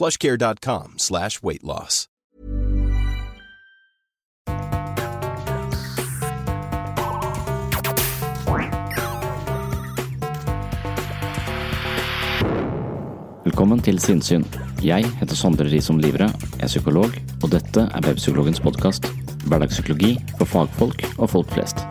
[0.00, 2.06] plushcare.com slash weight loss.
[13.44, 14.44] Velkommen til Sinnsyn.
[14.80, 19.10] Jeg heter Sondre Risom Livre, er psykolog, og dette er Webpsykologens podkast.
[19.48, 21.84] Hverdagspsykologi for fagfolk og folk flest.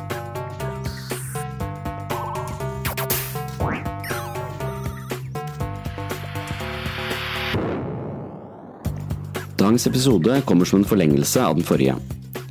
[9.69, 11.93] Dagens episode kommer som en forlengelse av den forrige.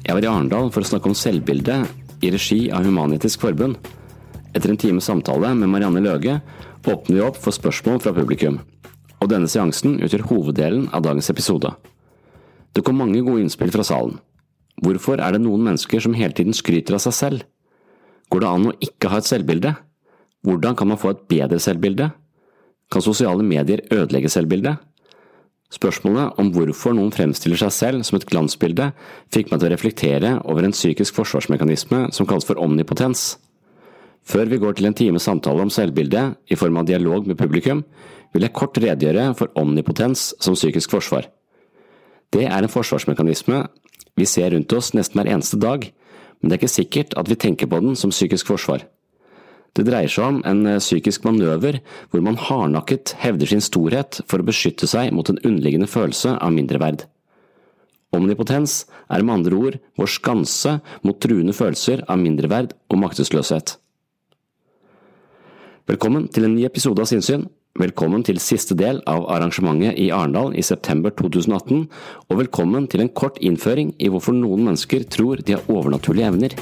[0.07, 1.81] Jeg var i Arendal for å snakke om selvbilde
[2.23, 3.75] i regi av Human-Etisk Forbund.
[4.55, 6.37] Etter en times samtale med Marianne Løge
[6.87, 8.61] åpner vi opp for spørsmål fra publikum.
[9.19, 11.73] Og denne seansen utgjør hoveddelen av dagens episode.
[12.71, 14.21] Det kom mange gode innspill fra salen.
[14.79, 17.43] Hvorfor er det noen mennesker som hele tiden skryter av seg selv?
[18.31, 19.75] Går det an å ikke ha et selvbilde?
[20.47, 22.13] Hvordan kan man få et bedre selvbilde?
[22.95, 24.79] Kan sosiale medier ødelegge selvbildet?
[25.69, 28.89] Spørsmålet om hvorfor noen fremstiller seg selv som et glansbilde,
[29.35, 33.35] fikk meg til å reflektere over en psykisk forsvarsmekanisme som kalles for omnipotens.
[34.29, 37.85] Før vi går til en times samtale om selvbildet i form av dialog med publikum,
[38.33, 41.29] vil jeg kort redegjøre for omnipotens som psykisk forsvar.
[42.33, 43.63] Det er en forsvarsmekanisme
[44.19, 45.85] vi ser rundt oss nesten hver eneste dag,
[46.41, 48.85] men det er ikke sikkert at vi tenker på den som psykisk forsvar.
[49.79, 51.77] Det dreier seg om en psykisk manøver
[52.11, 56.51] hvor man hardnakket hevder sin storhet for å beskytte seg mot en underliggende følelse av
[56.57, 57.05] mindreverd.
[58.17, 63.77] Omnipotens er med andre ord vår skanse mot truende følelser av mindreverd og maktesløshet.
[65.89, 67.47] Velkommen til en ny episode av Sinnsyn.
[67.79, 71.85] Velkommen til siste del av arrangementet i Arendal i september 2018,
[72.27, 76.59] og velkommen til en kort innføring i hvorfor noen mennesker tror de har overnaturlige evner.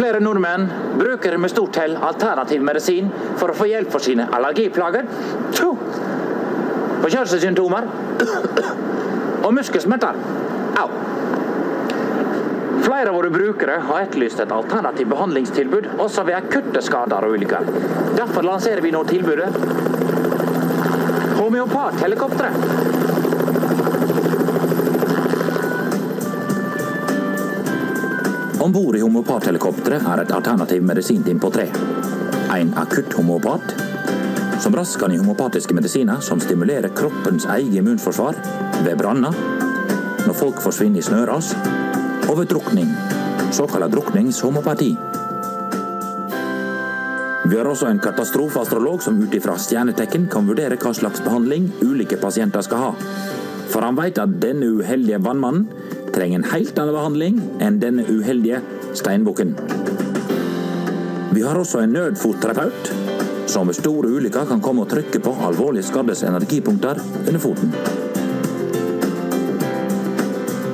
[0.00, 0.62] Flere nordmenn
[0.96, 5.04] bruker med stort hell alternativ medisin for å få hjelp for sine allergiplager,
[7.02, 7.84] forkjølelsessymptomer
[9.44, 10.16] og muskelsmerter.
[10.80, 10.88] Au!
[12.80, 17.68] Flere av våre brukere har etterlyst et alternativt behandlingstilbud også ved akutte skader og ulykker.
[18.16, 19.52] Derfor lanserer vi nå tilbudet
[21.42, 22.48] Homeopathelikoptre.
[28.60, 31.64] Om bord i homeopathelikopteret er et alternativ medisinteam på tre.
[32.52, 33.72] En akutt homopat,
[34.60, 38.36] som raskt kan gi homopatiske medisiner som stimulerer kroppens eget immunforsvar
[38.84, 39.32] ved branner,
[40.26, 41.54] når folk forsvinner i snøras,
[42.28, 42.90] og ved drukning,
[43.56, 44.90] såkalt drukningshomopati.
[47.48, 52.20] Vi har også en katastrofeastrolog som ut ifra stjernetekken kan vurdere hva slags behandling ulike
[52.20, 52.92] pasienter skal ha.
[53.72, 55.64] For han vet at denne uheldige vannmannen
[56.14, 58.62] trenger en helt annen behandling enn denne uheldige
[58.98, 59.54] steinbukken.
[61.30, 62.94] Vi har også en nødfotterapeut
[63.50, 67.74] som ved store ulykker kan komme og trykke på alvorlig skaddes energipunkter under foten.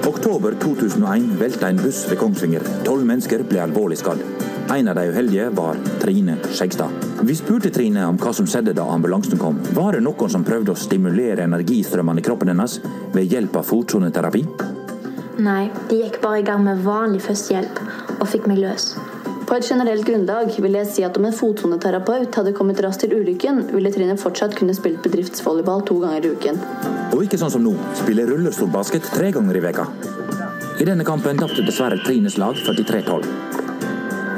[0.07, 2.65] Oktober 2001 velta en buss ved Kongsvinger.
[2.85, 4.21] Tolv mennesker ble alvorlig skadd.
[4.75, 7.05] En av de uheldige var Trine Skjegstad.
[7.23, 9.61] Vi spurte Trine om hva som skjedde da ambulansen kom.
[9.73, 12.81] Var det noen som prøvde å stimulere energistrømmene i kroppen hennes
[13.15, 14.45] ved hjelp av fotsoneterapi?
[15.37, 17.81] Nei, de gikk bare i gang med vanlig førstehjelp
[18.17, 18.95] og fikk meg løs.
[19.47, 23.13] På et generelt grunnlag vil jeg si at om en fotsoneterapeut hadde kommet raskt til
[23.19, 26.63] ulykken, ville Trine fortsatt kunne spilt bedriftsvolleyball to ganger i uken.
[27.13, 29.85] Og ikke sånn som nå, spille rullestolbasket tre ganger i veka.
[30.81, 33.29] I denne kampen tapte dessverre Trines lag 43-12.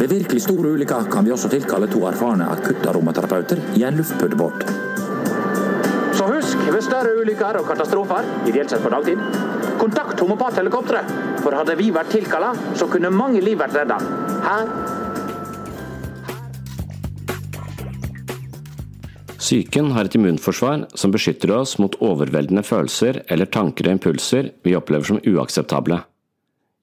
[0.03, 4.67] Ved virkelig store ulykker kan vi også tilkalle to erfarne akuttaromaterapeuter i en luftpuddebåt.
[6.19, 9.23] Så husk, ved større ulykker og katastrofer, ideelt sett på dagtid,
[9.81, 11.13] kontakt homopathelikopteret.
[11.43, 13.99] For hadde vi vært tilkalla, så kunne mange liv vært redda.
[14.45, 14.73] Her
[19.39, 24.75] Psyken har et immunforsvar som beskytter oss mot overveldende følelser eller tanker og impulser vi
[24.77, 26.03] opplever som uakseptable.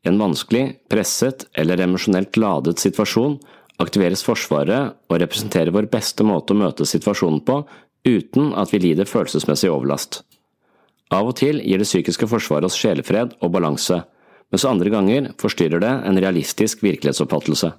[0.06, 3.38] I en vanskelig, presset eller emosjonelt ladet situasjon
[3.84, 7.60] aktiveres Forsvaret og representerer vår beste måte å møte situasjonen på
[8.08, 10.24] uten at vi lider følelsesmessig overlast.
[11.14, 14.02] Av og til gir det psykiske forsvaret oss sjelefred og balanse,
[14.54, 17.72] mens andre ganger forstyrrer det en realistisk virkelighetsoppfattelse.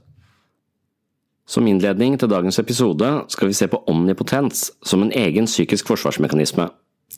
[1.46, 6.66] Som innledning til dagens episode skal vi se på omnipotens som en egen psykisk forsvarsmekanisme.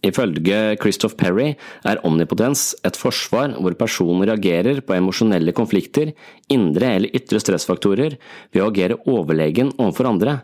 [0.05, 1.55] Ifølge Christoph Perry
[1.88, 6.12] er omnipotens et forsvar hvor personen reagerer på emosjonelle konflikter,
[6.52, 8.19] indre eller ytre stressfaktorer,
[8.52, 10.37] ved å agere overlegen overfor andre,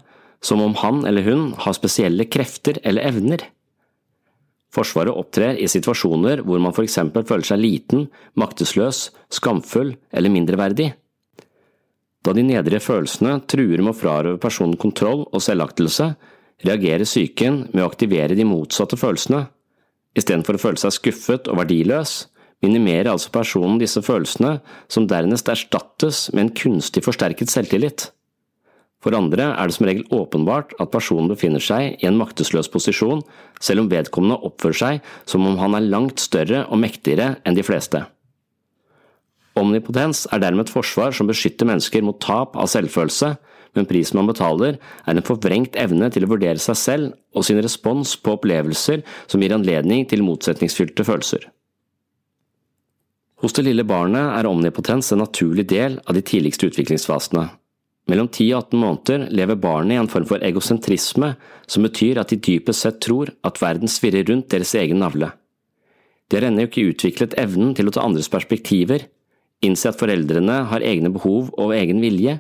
[0.45, 3.45] som om han eller hun har spesielle krefter eller evner.
[4.75, 8.09] Forsvaret opptrer i situasjoner hvor man eksempel føler seg liten,
[8.41, 10.91] maktesløs, skamfull eller mindreverdig.
[12.25, 16.15] Da de nedrige følelsene truer med å frarøve personen kontroll og selvaktelse,
[16.65, 19.45] reagerer psyken med å aktivere de motsatte følelsene.
[20.17, 22.17] Istedenfor å føle seg skuffet og verdiløs,
[22.65, 24.57] minimerer altså personen disse følelsene,
[24.89, 28.09] som dernest erstattes med en kunstig forsterket selvtillit.
[29.05, 33.21] For andre er det som regel åpenbart at personen befinner seg i en maktesløs posisjon,
[33.61, 37.65] selv om vedkommende oppfører seg som om han er langt større og mektigere enn de
[37.67, 38.01] fleste.
[39.61, 43.35] Omnipotens er dermed et forsvar som beskytter mennesker mot tap av selvfølelse,
[43.77, 47.61] men prisen man betaler er en forvrengt evne til å vurdere seg selv og sin
[47.63, 51.45] respons på opplevelser som gir anledning til motsetningsfylte følelser.
[53.45, 57.51] Hos det lille barnet er omnipotens en naturlig del av de tidligste utviklingsfasene.
[58.11, 61.31] Mellom 10 og 18 måneder lever barnet i en form for egosentrisme,
[61.67, 65.31] som betyr at de dypest sett tror at verden svirrer rundt deres egen navle.
[66.29, 69.07] De har ennå ikke utviklet evnen til å ta andres perspektiver,
[69.65, 72.39] innse at foreldrene har egne behov og egen vilje,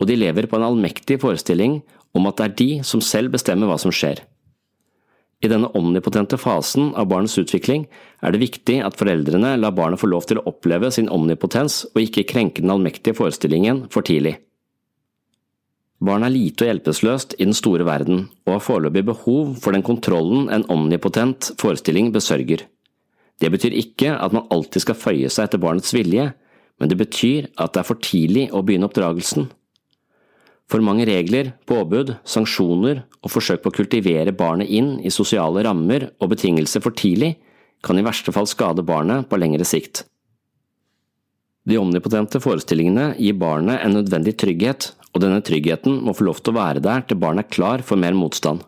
[0.00, 1.80] og de lever på en allmektig forestilling
[2.16, 4.24] om at det er de som selv bestemmer hva som skjer.
[5.44, 7.84] I denne omnipotente fasen av barnets utvikling
[8.24, 12.02] er det viktig at foreldrene lar barnet få lov til å oppleve sin omnipotens og
[12.02, 14.38] ikke krenke den allmektige forestillingen for tidlig.
[15.96, 19.84] Barnet er lite og hjelpeløst i den store verden, og har foreløpig behov for den
[19.86, 22.66] kontrollen en omnipotent forestilling besørger.
[23.40, 26.30] Det betyr ikke at man alltid skal føye seg etter barnets vilje,
[26.76, 29.48] men det betyr at det er for tidlig å begynne oppdragelsen.
[30.66, 36.10] For mange regler, påbud, sanksjoner og forsøk på å kultivere barnet inn i sosiale rammer
[36.18, 37.36] og betingelser for tidlig
[37.86, 40.02] kan i verste fall skade barnet på lengre sikt.
[41.66, 46.52] De omnipotente forestillingene gir barnet en nødvendig trygghet, og denne tryggheten må få lov til
[46.52, 48.60] å være der til barnet er klar for mer motstand.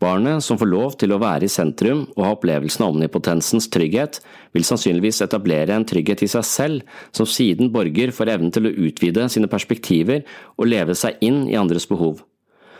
[0.00, 4.22] Barnet som får lov til å være i sentrum og ha opplevelsen av omnipotensens trygghet,
[4.56, 8.72] vil sannsynligvis etablere en trygghet i seg selv, som siden borger for evnen til å
[8.86, 10.24] utvide sine perspektiver
[10.56, 12.22] og leve seg inn i andres behov.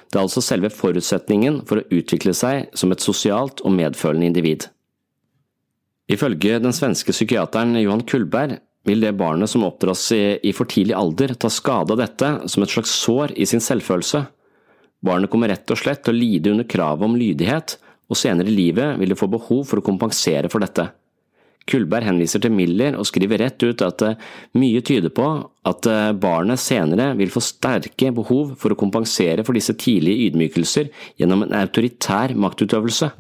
[0.08, 4.70] Det er altså selve forutsetningen for å utvikle seg som et sosialt og medfølende individ.
[6.10, 11.34] Ifølge den svenske psykiateren Johan Kullberg vil det barnet som oppdras i for tidlig alder
[11.34, 14.24] ta skade av dette som et slags sår i sin selvfølelse.
[15.04, 17.76] Barnet kommer rett og slett til å lide under kravet om lydighet,
[18.10, 20.88] og senere i livet vil det få behov for å kompensere for dette.
[21.70, 25.26] Kullberg henviser til Miller og skriver rett ut at eh, mye tyder på
[25.68, 30.90] at eh, barnet senere vil få sterke behov for å kompensere for disse tidlige ydmykelser
[31.20, 33.10] gjennom en autoritær maktutøvelse.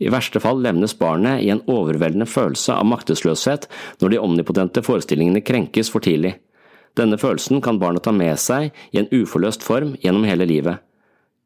[0.00, 3.66] I verste fall levnes barnet i en overveldende følelse av maktesløshet
[4.00, 6.38] når de omnipotente forestillingene krenkes for tidlig.
[6.98, 10.80] Denne følelsen kan barnet ta med seg i en uforløst form gjennom hele livet.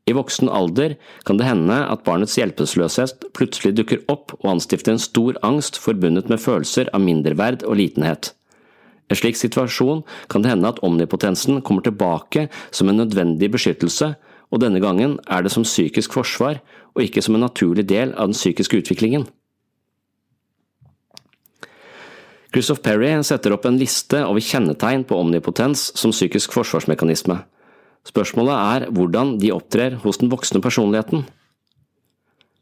[0.04, 0.94] I voksen alder
[1.24, 6.28] kan det hende at barnets hjelpeløshet plutselig dukker opp og anstifter en stor angst forbundet
[6.28, 8.34] med følelser av mindreverd og litenhet.
[9.08, 14.14] I en slik situasjon kan det hende at omnipotensen kommer tilbake som en nødvendig beskyttelse,
[14.52, 16.60] og denne gangen er det som psykisk forsvar
[16.94, 19.26] og ikke som en naturlig del av den psykiske utviklingen.
[22.54, 27.40] Christoph Perry setter opp en liste over kjennetegn på omnipotens som psykisk forsvarsmekanisme.
[28.06, 31.24] Spørsmålet er hvordan de opptrer hos den voksne personligheten.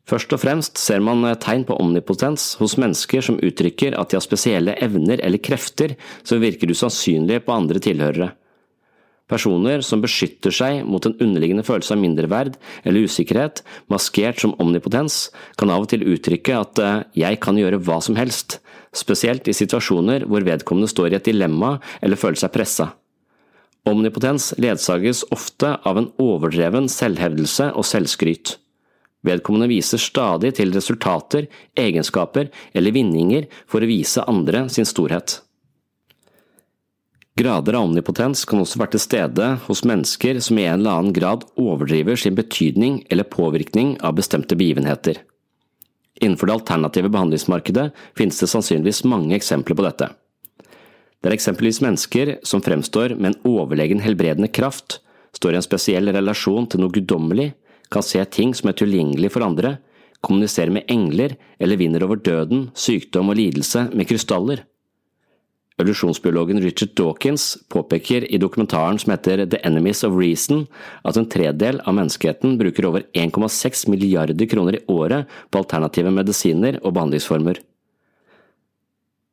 [0.09, 4.25] Først og fremst ser man tegn på omnipotens hos mennesker som uttrykker at de har
[4.25, 8.33] spesielle evner eller krefter som virker usannsynlige på andre tilhørere,
[9.33, 15.31] Personer som beskytter seg mot en underliggende følelse av mindreverd eller usikkerhet, maskert som omnipotens,
[15.57, 18.59] kan av og til uttrykke at eh, jeg kan gjøre hva som helst,
[18.93, 22.91] spesielt i situasjoner hvor vedkommende står i et dilemma eller føler seg pressa.
[23.89, 28.59] Omnipotens ledsages ofte av en overdreven selvhevdelse og selvskryt.
[29.27, 31.49] Vedkommende viser stadig til resultater,
[31.79, 35.41] egenskaper eller vinninger for å vise andre sin storhet.
[37.35, 41.15] Grader av omnipotens kan også være til stede hos mennesker som i en eller annen
[41.17, 45.23] grad overdriver sin betydning eller påvirkning av bestemte begivenheter.
[46.21, 47.87] Innenfor det alternative behandlingsmarkedet
[48.19, 50.11] finnes det sannsynligvis mange eksempler på dette.
[51.23, 54.99] Det er eksempelvis mennesker som fremstår med en overlegen helbredende kraft,
[55.33, 57.55] står i en spesiell relasjon til noe guddommelig,
[57.89, 59.79] kan se ting som er tilgjengelig for andre,
[60.21, 64.67] kommuniserer med engler eller vinner over døden, sykdom og lidelse med krystaller.
[65.81, 70.67] Evolusjonsbiologen Richard Dawkins påpeker i dokumentaren som heter The Enemies of Reason
[71.09, 76.79] at en tredel av menneskeheten bruker over 1,6 milliarder kroner i året på alternative medisiner
[76.83, 77.63] og behandlingsformer.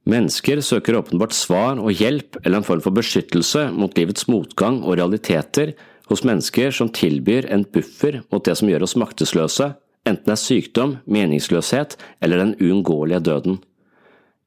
[0.10, 4.98] Mennesker søker åpenbart svar og hjelp eller en form for beskyttelse mot livets motgang og
[4.98, 5.76] realiteter
[6.10, 9.74] hos mennesker som tilbyr en buffer mot det som gjør oss maktesløse,
[10.10, 13.60] enten det er sykdom, meningsløshet eller den uunngåelige døden.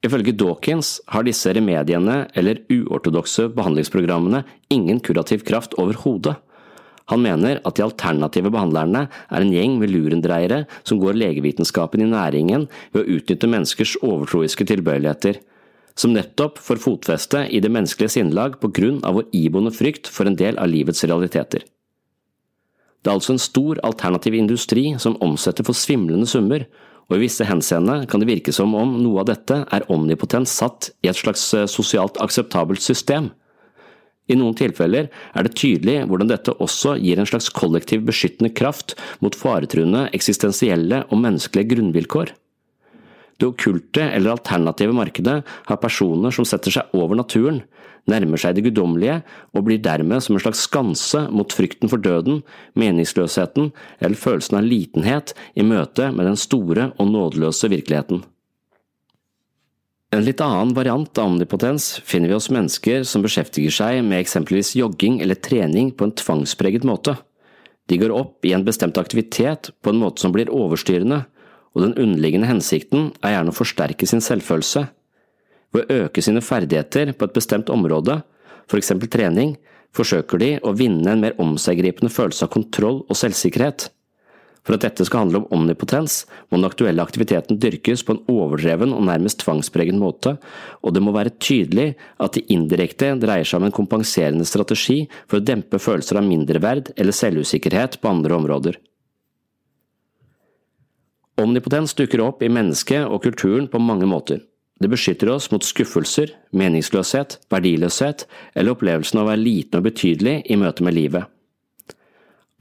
[0.03, 4.43] Ifølge Dawkins har disse remediene eller uortodokse behandlingsprogrammene
[4.75, 6.35] ingen kurativ kraft overhodet.
[7.11, 12.11] Han mener at de alternative behandlerne er en gjeng med lurendreiere som går legevitenskapen i
[12.11, 15.39] næringen ved å utnytte menneskers overtroiske tilbøyeligheter,
[15.99, 20.27] som nettopp får fotfeste i det menneskelige sinnlag på grunn av vår iboende frykt for
[20.27, 21.67] en del av livets realiteter.
[23.03, 26.65] Det er altså en stor alternativ industri som omsetter for svimlende summer,
[27.13, 30.89] og i visse henseende kan det virke som om noe av dette er omnipotent satt
[31.05, 33.29] i et slags eh, sosialt akseptabelt system.
[34.33, 38.95] I noen tilfeller er det tydelig hvordan dette også gir en slags kollektiv beskyttende kraft
[39.21, 42.33] mot faretruende eksistensielle og menneskelige grunnvilkår.
[43.37, 47.61] Det okkulte eller alternative markedet har personer som setter seg over naturen,
[48.11, 49.21] nærmer seg det guddommelige
[49.55, 52.43] og blir dermed som en slags skanse mot frykten for døden,
[52.79, 58.25] meningsløsheten eller følelsen av litenhet i møte med den store og nådeløse virkeligheten.
[60.13, 64.75] En litt annen variant av omnipotens finner vi hos mennesker som beskjeftiger seg med eksempelvis
[64.77, 67.15] jogging eller trening på en tvangspreget måte.
[67.89, 71.23] De går opp i en bestemt aktivitet på en måte som blir overstyrende,
[71.73, 74.85] og den underliggende hensikten er gjerne å forsterke sin selvfølelse.
[75.73, 78.21] Ved å øke sine ferdigheter på et bestemt område,
[78.69, 79.57] for eksempel trening,
[79.97, 83.89] forsøker de å vinne en mer omseggripende følelse av kontroll og selvsikkerhet.
[84.63, 88.93] For at dette skal handle om omnipotens, må den aktuelle aktiviteten dyrkes på en overdreven
[88.95, 90.37] og nærmest tvangspreget måte,
[90.87, 95.41] og det må være tydelig at det indirekte dreier seg om en kompenserende strategi for
[95.41, 98.79] å dempe følelser av mindreverd eller selvusikkerhet på andre områder.
[101.43, 104.45] Omnipotens dukker opp i mennesket og kulturen på mange måter.
[104.83, 108.25] Det beskytter oss mot skuffelser, meningsløshet, verdiløshet
[108.59, 111.29] eller opplevelsen av å være liten og betydelig i møte med livet.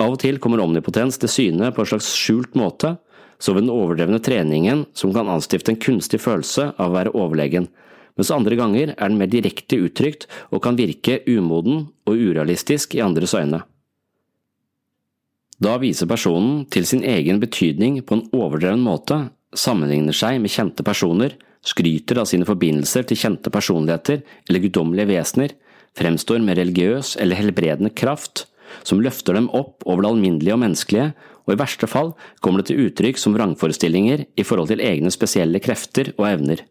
[0.02, 2.96] Av og til kommer omnipotens til syne på en slags skjult måte,
[3.42, 7.68] som ved den overdrevne treningen som kan anstifte en kunstig følelse av å være overlegen,
[8.20, 13.02] mens andre ganger er den mer direkte uttrykt og kan virke umoden og urealistisk i
[13.02, 13.64] andres øyne.
[15.62, 20.86] Da viser personen til sin egen betydning på en overdreven måte, sammenligner seg med kjente
[20.86, 21.34] personer,
[21.66, 25.54] skryter av sine forbindelser til kjente personligheter eller guddommelige vesener,
[25.98, 28.46] fremstår med religiøs eller helbredende kraft,
[28.88, 31.12] som løfter dem opp over det alminnelige og menneskelige,
[31.46, 35.62] og i verste fall kommer det til uttrykk som vrangforestillinger i forhold til egne spesielle
[35.64, 36.64] krefter og evner.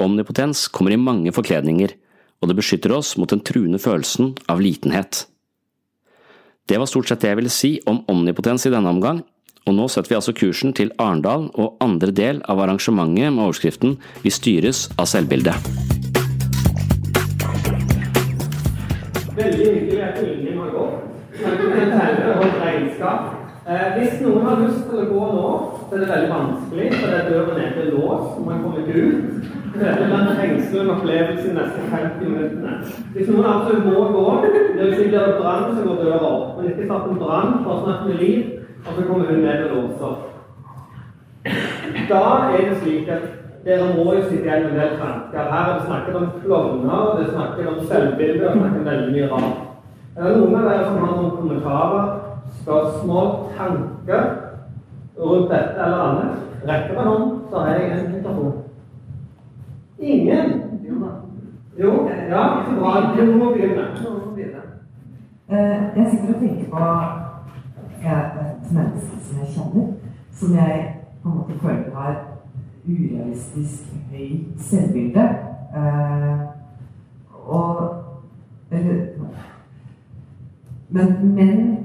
[0.00, 1.92] Omnipotens kommer i mange forkledninger,
[2.40, 5.26] og det beskytter oss mot den truende følelsen av litenhet.
[6.66, 9.22] Det var stort sett det jeg ville si om omnipotens i denne omgang,
[9.66, 13.98] og nå setter vi altså kursen til Arendal og andre del av arrangementet med overskriften
[14.24, 15.54] Vi styres av selvbildet.
[19.36, 21.06] Veldig hyggelig at ingen har gått.
[23.70, 25.48] Hvis noen har lyst til å gå nå,
[25.86, 29.04] så er det veldig vanskelig, for det døren er til lås, og man kommer ikke
[29.04, 29.50] ut.
[29.80, 32.72] Det blir en fengslende opplevelse de neste 50 minuttene.
[33.14, 36.48] Hvis noen absolutt må gå, det vil si blir det brann, så går døra opp.
[36.56, 38.42] Men ikke satt en brann for å snakke med Liv,
[38.86, 40.14] og så kommer hun ned og låser.
[42.10, 42.22] Da
[42.52, 43.22] er det slik at
[43.64, 45.38] dere må jo sitte igjen med en del tanker.
[45.52, 49.28] Her har det snakket om klovner, det er snakket om selvbilde, og snakket veldig mye
[49.32, 49.58] rart.
[50.16, 52.08] Er det noen av dere som har noen kommentarer,
[52.62, 54.24] spørsmål, tanker
[55.18, 56.32] rundt dette eller annet?
[56.68, 58.52] Rekker det hånd, så har jeg en mikrofon.
[59.98, 60.60] Ingen?
[61.80, 62.90] Jo, ja, så bra.
[63.16, 63.86] Du må begynne.
[65.50, 66.78] Eh, jeg sitter og tenker på
[68.08, 69.92] et menneske som jeg kjenner,
[70.32, 72.14] som jeg på en måte føler har
[72.88, 75.28] urealistisk høyt selvbilde.
[75.74, 76.38] Eh,
[77.46, 77.96] og
[78.70, 79.06] Eller
[80.90, 81.78] men, men,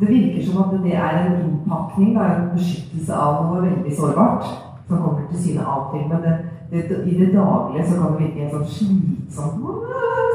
[0.00, 4.44] det virker som at det er en innpakning, en beskyttelse av noe veldig sårbart
[4.88, 6.08] som kommer til syne av og til.
[6.08, 6.34] Men det,
[6.70, 9.64] det, i det daglige så kan det virke helt sånn slitsomt.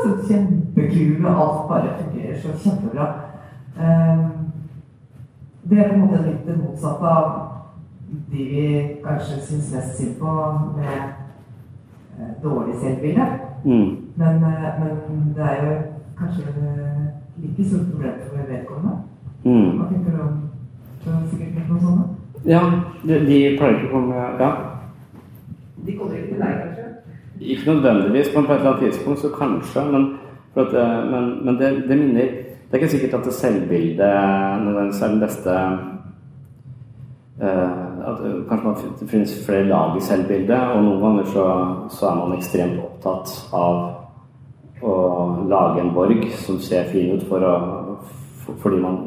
[0.02, 3.10] Så kjempekul, og alt bare fungerer så kjempebra.
[3.78, 4.41] Um,
[5.70, 7.32] det er på en måte litt det motsatte av
[8.32, 8.64] de vi
[9.04, 10.32] kanskje syns mest synd på
[10.78, 10.98] med
[12.20, 13.28] eh, dårlig selvbilde.
[13.66, 13.98] Mm.
[14.16, 15.78] Men, eh, men, det er jo
[16.20, 16.44] kanskje
[17.38, 18.98] like stort problem for vedkommende.
[19.44, 19.78] Mm.
[19.78, 21.12] Hva tenker du om det?
[21.12, 22.04] Er sikkert noen sånne?
[22.46, 22.62] Ja,
[23.04, 24.52] de, de pleier ikke å komme Ja.
[25.86, 26.88] De kommer ikke til deg, kanskje?
[27.42, 29.86] Ikke nødvendigvis, men på et eller annet tidspunkt så kanskje.
[29.92, 30.08] Men,
[30.56, 32.36] at, eh, men, men det, det, minner
[32.72, 35.56] Det er ikke sikkert at det selvbildet nødvendigvis er den beste
[37.42, 41.48] uh, at Kanskje man, det finnes flere lag i selvbildet, og noen ganger så,
[41.92, 43.82] så er man ekstremt opptatt av
[44.82, 44.96] å
[45.52, 47.54] lage en borg som ser fin ut for å,
[48.46, 48.98] for, fordi man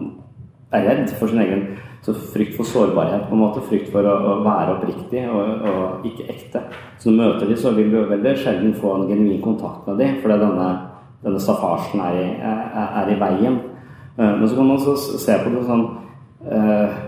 [0.75, 1.67] er redd for sin egen
[2.05, 6.05] så frykt for sårbarhet, på en måte, frykt for å, å være oppriktig og, og,
[6.05, 6.61] ikke ekte.
[7.01, 10.03] Så når du møter dem, så vil du veldig sjelden få en genuin kontakt med
[10.03, 10.67] dem, fordi denne,
[11.25, 13.59] denne staffasjen er i, er, i veien.
[14.19, 15.85] Uh, men så kan man så se på det sånn
[16.51, 17.01] uh,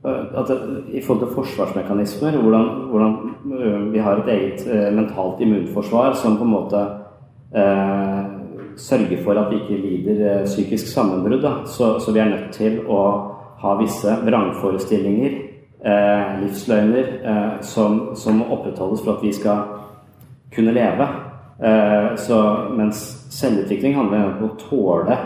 [0.00, 0.56] at det,
[0.96, 6.54] I forhold til forsvarsmekanismer, hvordan, hvordan vi har et eget mentalt immunforsvar som på en
[6.54, 6.84] måte
[8.80, 11.44] sørger for at vi ikke lider psykisk sammenbrudd.
[11.66, 13.00] Så, så vi er nødt til å
[13.60, 15.36] ha visse vrangforestillinger,
[15.84, 19.58] eh, livsløgner, eh, som, som, opprettholdes for at vi skal
[20.54, 21.08] kunne leve.
[21.60, 22.38] Eh, så,
[22.76, 23.02] mens
[23.34, 25.16] selvutvikling handler om å tåle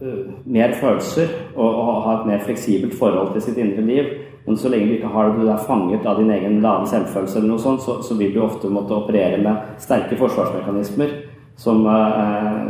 [0.00, 4.08] uh, mer følelser og, og, ha et mer fleksibelt forhold til sitt indre liv.
[4.46, 7.38] Men så lenge du ikke har det, du er fanget av din egen lave selvfølelse,
[7.38, 11.14] eller noe sånt, så, så vil du ofte måtte operere med sterke forsvarsmekanismer
[11.60, 12.64] som uh,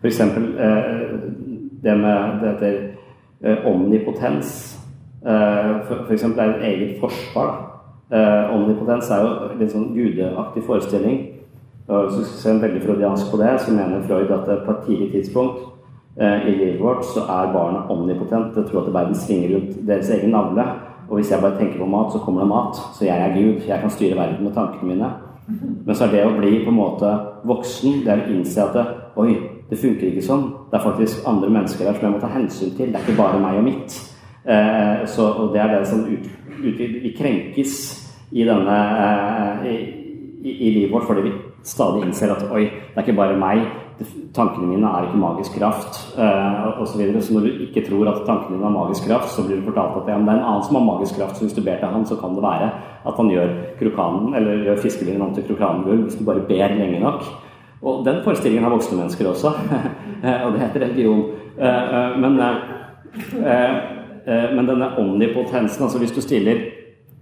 [0.00, 0.22] f.eks.
[0.24, 1.46] Uh,
[1.86, 2.88] det med det heter
[3.44, 4.78] eh, omnipotens.
[5.26, 5.70] Eh,
[6.06, 6.22] F.eks.
[6.22, 7.82] Er et eget forsvar.
[8.12, 11.20] Eh, omnipotens er jo en litt sånn gudeaktig forestilling.
[11.88, 15.12] Og hvis du ser veldig freudiansk på det, så mener Freud at på et tidlig
[15.12, 15.60] tidspunkt
[16.20, 18.54] eh, i livet vårt så er barnet omnipotent.
[18.54, 20.64] Det tror at verden svinger rundt deres egen navle.
[21.08, 22.80] Og hvis jeg bare tenker på mat, så kommer det mat.
[22.98, 23.62] Så jeg er Gud.
[23.68, 25.10] Jeg kan styre verden med tankene mine.
[25.86, 27.10] Men så er det å bli på en måte
[27.46, 29.36] voksen, det er å innse at det, Oi,
[29.70, 30.42] det funker ikke sånn.
[30.70, 32.90] Det er faktisk andre mennesker der som jeg må ta hensyn til.
[32.90, 33.94] Det er ikke bare meg og mitt.
[34.44, 36.26] Eh, så, og det er det som ut,
[36.60, 37.78] ut, Vi krenkes
[38.30, 39.70] i denne eh,
[40.44, 41.32] i, i, livet vårt fordi vi
[41.66, 43.64] stadig innser at oi, det er ikke bare meg.
[44.36, 46.90] Tankene mine er ikke magisk kraft eh, osv.
[46.90, 47.22] Så, videre.
[47.24, 49.96] så når du ikke tror at tankene dine har magisk kraft, så blir du fortalt
[50.02, 51.38] at ja, det er en annen som har magisk kraft.
[51.38, 52.68] Så hvis du ber til han, så kan det være
[53.06, 57.00] at han gjør krokanen, eller gjør fiskelinjen om til krokangull hvis du bare ber lenge
[57.00, 57.26] nok.
[57.86, 59.52] Og den forestillingen har voksne mennesker også,
[60.44, 61.24] og det heter religion.
[61.56, 62.38] Eh, men,
[64.56, 66.66] men denne omnipotensen, altså hvis du stiller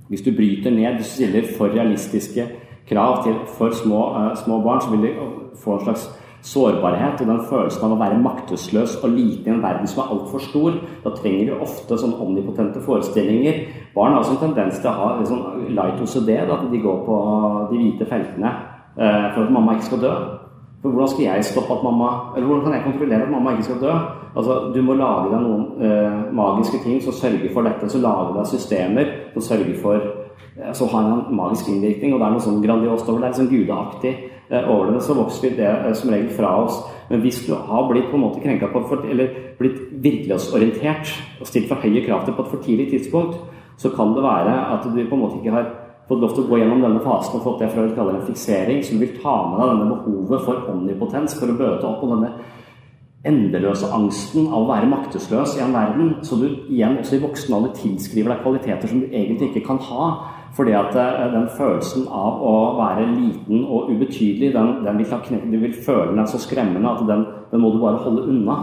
[0.09, 2.43] Hvis du bryter ned, hvis du stiller for realistiske
[2.89, 4.03] krav til for små,
[4.37, 5.15] små barn, så vil de
[5.63, 6.05] få en slags
[6.45, 10.13] sårbarhet og den følelsen av å være maktesløs og liten i en verden som er
[10.13, 10.77] altfor stor.
[11.05, 13.63] Da trenger de ofte sånn omnipotente forestillinger.
[13.97, 17.05] Barn har også en tendens til å ha sånn light OCD, da, at de går
[17.07, 17.21] på
[17.73, 18.53] de hvite feltene
[18.95, 20.15] for at mamma ikke skal dø.
[20.85, 23.63] For hvordan skal jeg stoppe at mamma Eller hvordan kan jeg kontrollere at mamma ikke
[23.71, 23.93] skal dø?
[24.37, 27.89] Altså, Du må lage deg noen eh, magiske ting som sørger for dette.
[27.89, 30.24] Så lage deg systemer som sørger for eh,
[30.73, 32.15] Så har han en magisk innvirkning.
[32.15, 33.31] Og det er noe sånn grandiost over det.
[33.33, 34.13] er sånn gudeaktig
[34.51, 35.03] eh, over det.
[35.05, 36.81] Så vokser vi det eh, som regel fra oss.
[37.11, 41.69] Men hvis du har blitt på en måte krenka på eller blitt virkelighetsorientert og stilt
[41.71, 43.41] for høye krav til på et for tidlig tidspunkt,
[43.77, 45.69] så kan det være at du på en måte ikke har
[46.09, 48.83] fått lov til å gå gjennom denne fasen og fått det Freud kaller en fiksering,
[48.85, 52.33] du vil ta med deg denne behovet for omnipotens for å bøte opp på denne
[53.25, 57.57] endeløse angsten av å være maktesløs i en verden, så du igjen også i voksen
[57.57, 60.09] alder tilskriver deg kvaliteter som du egentlig ikke kan ha.
[60.55, 65.51] Fordi at eh, den følelsen av å være liten og ubetydelig, den, den vil knekke,
[65.51, 68.59] du vil føle den er så skremmende at den, den må du bare holde unna.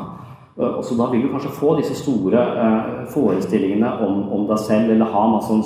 [0.56, 4.64] Eh, og så Da vil du kanskje få disse store eh, forestillingene om, om, deg
[4.64, 5.66] selv, eller ha masse sånn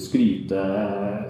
[0.00, 0.64] skryte,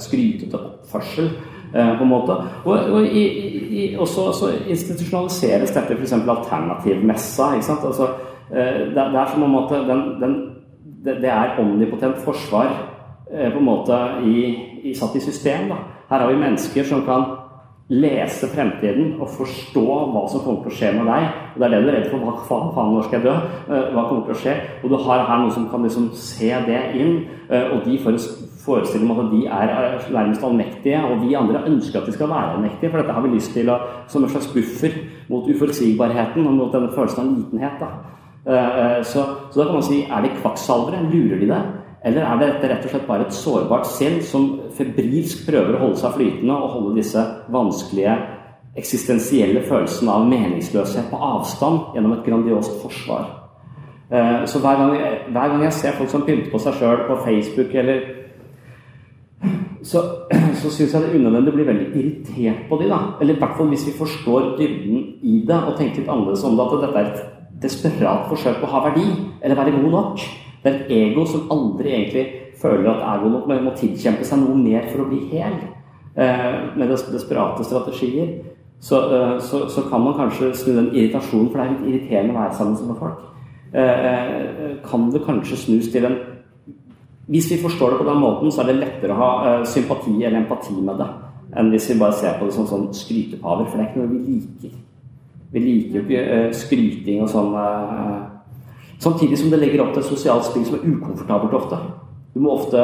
[0.05, 1.33] skrytete oppførsel.
[1.75, 2.35] Eh, på en måte.
[2.65, 3.25] Og, og, i,
[3.71, 6.13] i, også, så, så, institusjonaliseres dette f.eks.
[6.13, 7.53] alternativmessa.
[7.55, 7.85] ikke sant?
[7.87, 8.09] Altså,
[8.51, 10.35] eh, det, det, er som om at den, den,
[11.05, 12.73] det, er omnipotent forsvar
[13.31, 14.43] eh, på en måte i,
[14.83, 15.71] i, satt i system.
[15.71, 15.79] Da.
[16.11, 17.37] Her har vi mennesker som kan
[17.91, 21.31] lese fremtiden og forstå hva som kommer til å skje med deg.
[21.55, 22.27] Og Det er det du er redd for.
[22.27, 23.39] Hva faen, faen når skal jeg dø?
[23.95, 24.61] Hva kommer til å skje?
[24.83, 28.50] Og du har her noen som kan liksom se det inn, og de får en
[28.65, 29.73] forestilling om at de er
[30.13, 33.35] nærmest allmektige, og vi andre ønsker at de skal være allmektige, for dette har vi
[33.35, 34.97] lyst til å, som en slags buffer
[35.29, 37.81] mot uforutsigbarheten og mot denne følelsen av litenhet.
[37.81, 37.91] da.
[38.47, 41.07] Eh, eh, Så, så da kan man si er det kvakksalvere?
[41.13, 41.63] Lurer de deg?
[42.05, 46.01] Eller er dette rett og slett bare et sårbart sinn som febrilsk prøver å holde
[46.01, 48.15] seg flytende og holde disse vanskelige
[48.81, 53.29] eksistensielle følelsene av meningsløshet på avstand gjennom et grandiost forsvar?
[54.11, 54.97] Eh, Så hver gang,
[55.33, 58.20] hver gang jeg ser folk som pynter på seg sjøl på Facebook eller
[59.87, 60.03] så,
[60.61, 63.01] så syns jeg det er unødvendig å bli veldig irritert på de da.
[63.21, 66.59] Eller i hvert fall hvis vi forstår dybden i det og tenker litt annerledes om
[66.59, 67.27] det, at dette er et
[67.65, 69.09] desperat forsøk på å ha verdi
[69.41, 70.29] eller være god nok.
[70.61, 72.27] Det er et ego som aldri egentlig
[72.61, 75.57] føler at er god nok, men må tilkjempe seg noe mer for å bli hel.
[76.21, 78.41] Eh, med des desperate strategier.
[78.81, 82.35] Så, eh, så, så, kan man kanskje snu den irritasjonen, for det er litt irriterende
[82.35, 83.27] å være sammen med folk.
[83.73, 86.17] Eh, eh, kan det kanskje snus til en
[87.31, 90.17] hvis vi forstår det på den måten, så er det lettere å ha uh, sympati
[90.19, 91.11] eller empati med det
[91.59, 94.11] enn hvis vi bare ser på det som sånn skrytepaver, for det er ikke noe
[94.13, 94.75] vi liker.
[95.51, 98.29] Vi liker jo ikke uh, skryting og sånn uh,
[99.01, 101.79] Samtidig som det legger opp til et sosialt spill som er ukomfortabelt ofte.
[102.35, 102.83] Du må ofte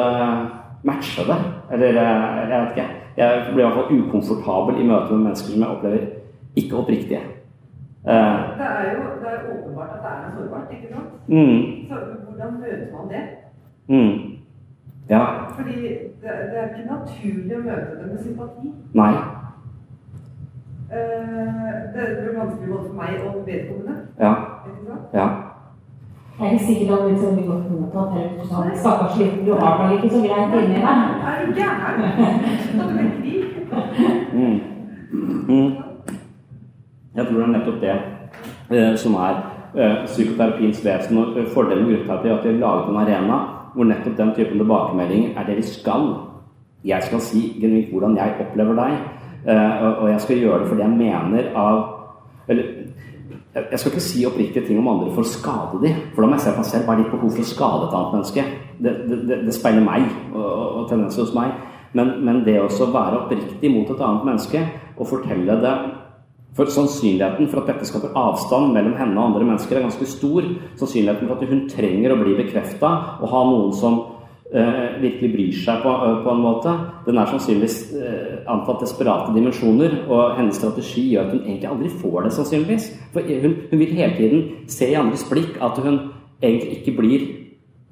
[0.89, 1.35] matche det.
[1.75, 2.85] Eller jeg vet ikke.
[3.19, 6.07] Jeg blir i hvert fall ukomfortabel i møte med mennesker som jeg opplever
[6.57, 7.21] ikke oppriktige.
[8.07, 11.13] det er jo det er åpenbart at det er noe sårbart, ikke sant?
[11.27, 11.61] Mm.
[11.89, 13.23] Så hvordan møter man det?
[13.93, 14.36] Mm.
[15.09, 15.25] Ja.
[15.55, 15.81] Fordi
[16.21, 18.67] det, det, er ikke naturlig å møte det med sympati.
[18.93, 19.13] Nei.
[20.87, 20.93] Uh,
[21.93, 23.95] det blir vanskelig både for meg og vedkommende.
[24.19, 24.33] Ja.
[25.13, 25.27] ja.
[26.39, 28.45] Jeg er ikke sikker på om det blir godt mottatt heller.
[28.45, 30.99] Sånn, Stakkars liten, du har det ikke så greit inni deg.
[31.31, 31.97] Er du gæren?
[34.37, 34.57] mm.
[35.49, 35.71] mm.
[37.15, 37.95] Jeg tror det er nettopp det
[38.69, 39.33] eh, som er
[39.73, 43.37] eh, psykoterapiens vesen og fordelen med gruppeterapi, at de har laget en arena
[43.77, 46.09] hvor nettopp den typen tilbakemelding er det vi skal.
[46.87, 48.97] Jeg skal si genuint hvordan jeg opplever deg,
[50.01, 51.83] og jeg skal gjøre det fordi jeg mener av
[52.47, 52.63] Eller
[53.57, 56.37] jeg skal ikke si oppriktige ting om andre for å skade dem, for da må
[56.37, 56.85] jeg se på meg selv.
[56.85, 58.43] Hva er ditt behov for å skade et annet menneske?
[58.77, 61.55] Det, det, det speiler meg og, og tendenser hos meg.
[61.97, 64.61] Men, men det å være oppriktig mot et annet menneske
[64.97, 65.73] og fortelle det
[66.57, 70.45] for Sannsynligheten for at dette skaper avstand mellom henne og andre mennesker, er ganske stor.
[70.79, 73.99] Sannsynligheten for at hun trenger å bli bekrefta og ha noen som
[74.49, 76.73] eh, virkelig bryr seg på, uh, på, en måte,
[77.05, 79.99] den er sannsynligvis eh, antatt desperate dimensjoner.
[80.09, 82.89] Og hennes strategi gjør at hun egentlig aldri får det, sannsynligvis.
[83.13, 86.01] For hun, hun vil hele tiden se i andres blikk at hun
[86.41, 87.29] egentlig ikke blir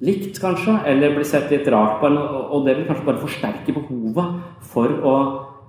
[0.04, 4.42] likt, kanskje, eller blir sett litt rart på, og det vil kanskje bare forsterke behovet
[4.74, 5.16] for å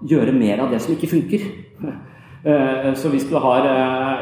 [0.07, 1.45] gjøre mer av det som ikke funker.
[2.95, 3.65] Så hvis du, har,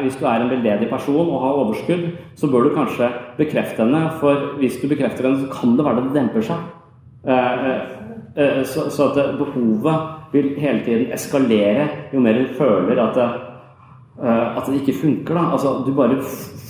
[0.01, 4.05] hvis du, er en veldedig person og har overskudd, så bør du kanskje bekrefte henne.
[4.21, 6.59] For hvis du bekrefter henne, så kan det være det demper seg.
[8.71, 9.99] Så, så at behovet
[10.33, 13.29] vil hele tiden eskalere jo mer hun føler at det,
[14.23, 15.35] at det ikke funker.
[15.35, 15.51] Da.
[15.51, 16.17] Altså, du bare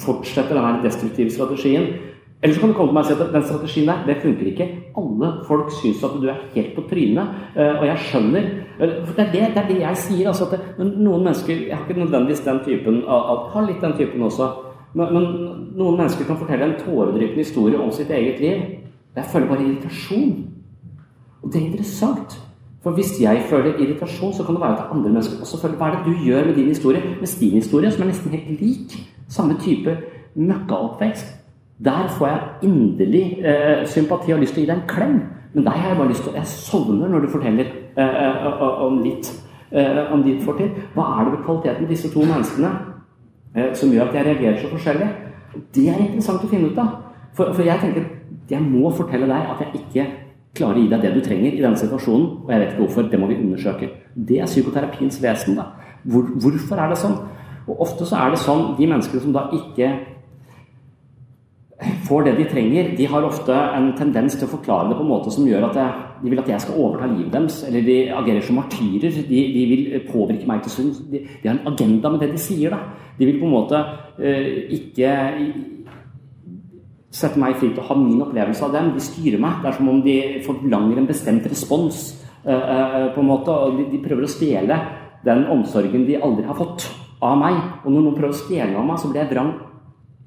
[0.06, 1.88] fortsetter denne destruktive strategien.
[2.44, 4.50] Eller så kan du komme til meg og si at den strategien der, det funker
[4.52, 4.68] ikke.
[5.00, 7.28] Alle folk syns at du er helt på trynet.
[7.56, 10.28] Og jeg skjønner For det er det, det, er det jeg sier.
[10.28, 14.22] altså det, Noen mennesker Jeg har ikke nødvendigvis den typen av Har litt den typen
[14.22, 14.50] også.
[14.94, 15.24] Men, men,
[15.76, 18.62] noen mennesker kan fortelle en tåredryppende historie om sitt eget liv.
[19.16, 20.36] Jeg føler bare irritasjon.
[21.44, 22.38] Og det er interessant.
[22.84, 25.90] For hvis jeg føler irritasjon, så kan det være at andre mennesker også føler Hva
[25.90, 27.02] er det du gjør med din historie?
[27.20, 28.96] Mens din historie, som er nesten helt lik,
[29.28, 29.98] samme type
[30.36, 31.45] møkkaoppvekst
[31.78, 35.16] der får jeg inderlig eh, sympati og lyst til å gi deg en klem.
[35.56, 39.32] Men deg har jeg bare lyst til Jeg sovner når du forteller eh, om, ditt,
[39.72, 40.78] eh, om ditt fortid.
[40.96, 42.76] Hva er det ved kvaliteten disse to menneskene
[43.76, 45.06] som gjør at jeg reagerer så forskjellig?
[45.76, 46.90] Det er interessant å finne ut av.
[47.36, 48.08] For, for jeg tenker
[48.50, 50.08] jeg må fortelle deg at jeg ikke
[50.56, 52.28] klarer å gi deg det du trenger i denne situasjonen.
[52.46, 53.08] Og jeg vet ikke hvorfor.
[53.12, 53.90] Det må vi undersøke.
[54.16, 55.60] Det er psykoterapiens vesen.
[55.60, 55.72] da.
[56.04, 57.18] Hvor, hvorfor er det sånn?
[57.66, 59.90] Og ofte så er det sånn de menneskene som da ikke
[62.06, 65.12] får det de trenger, de har ofte en tendens til å forklare det på en
[65.12, 67.62] måte som gjør at jeg, de vil at jeg skal overta livet deres.
[67.68, 69.22] Eller de agerer som martyrer.
[69.30, 71.00] De, de vil påvirke meg til synd.
[71.12, 72.76] De, de, har en agenda med det de sier.
[72.76, 73.08] da.
[73.20, 75.14] De vil på en måte uh, ikke
[77.16, 78.92] sette meg fri til å ha min opplevelse av dem.
[78.96, 79.62] De styrer meg.
[79.64, 82.06] Det er som om de forlanger en bestemt respons.
[82.46, 84.82] Uh, uh, på en måte, og de, de prøver å stjele
[85.26, 86.86] den omsorgen de aldri har fått
[87.26, 87.58] av meg.
[87.84, 89.56] Og når noen prøver å stjele av meg, så blir jeg vrang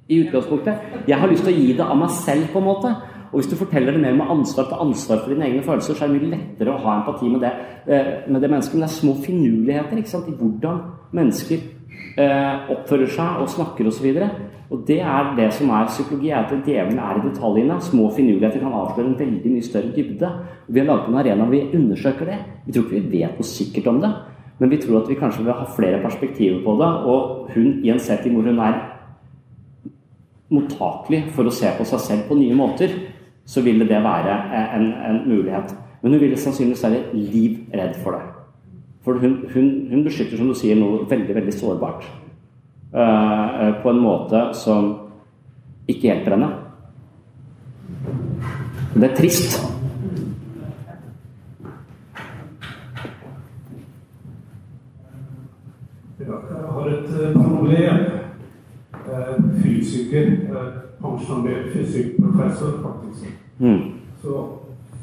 [0.09, 0.75] i utgangspunktet.
[1.09, 2.93] Jeg har lyst til å gi det av meg selv, på en måte.
[3.29, 6.05] Og hvis du forteller det mer med ansvar til ansvar for dine egne følelser, så
[6.05, 7.51] er det mye lettere å ha empati med det,
[7.87, 8.75] eh, med det mennesket.
[8.75, 10.81] Men det er små finurligheter ikke sant, i hvordan
[11.13, 11.59] mennesker
[12.17, 14.07] eh, oppfører seg og snakker osv.
[14.17, 14.41] Og,
[14.71, 17.81] og det er det som er psykologi, er at djevelen er i detaljene.
[17.85, 20.33] Små finurligheter kan avsløre en veldig mye større dybde.
[20.69, 22.39] Vi har laget en arena hvor vi undersøker det.
[22.67, 24.13] Vi tror ikke vi vet noe sikkert om det,
[24.59, 26.93] men vi tror at vi kanskje vil ha flere perspektiver på det.
[27.13, 28.81] Og hun i en setting hvor hun er
[30.53, 32.95] mottakelig for å se på seg selv på nye måter,
[33.49, 34.35] så ville det være
[34.77, 35.75] en, en mulighet.
[36.03, 38.25] Men hun ville sannsynligvis være livredd for det.
[39.05, 42.05] For hun, hun, hun, beskytter, som du sier, noe veldig, veldig sårbart.
[42.93, 44.93] Uh, på en måte som
[45.89, 46.53] ikke hjelper henne.
[48.95, 49.59] Det er trist.
[56.19, 56.27] Jeg
[56.69, 58.18] har et eh, problem
[59.63, 60.31] fysiker,
[61.01, 63.39] pensjonert fysikkprofessor, faktisk.
[63.59, 63.81] Mm.
[64.23, 64.59] Så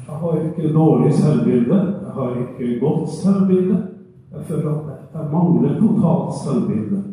[0.08, 1.76] jeg har ikke dårlig selvbilde.
[2.04, 3.86] Jeg har ikke godt selvbilde.
[4.32, 7.04] Jeg føler at jeg mangler totalt selvbilde.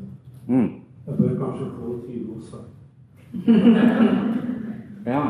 [0.47, 0.71] Mm.
[1.08, 2.62] Jeg bør kanskje få tid hos deg.
[5.06, 5.23] ja.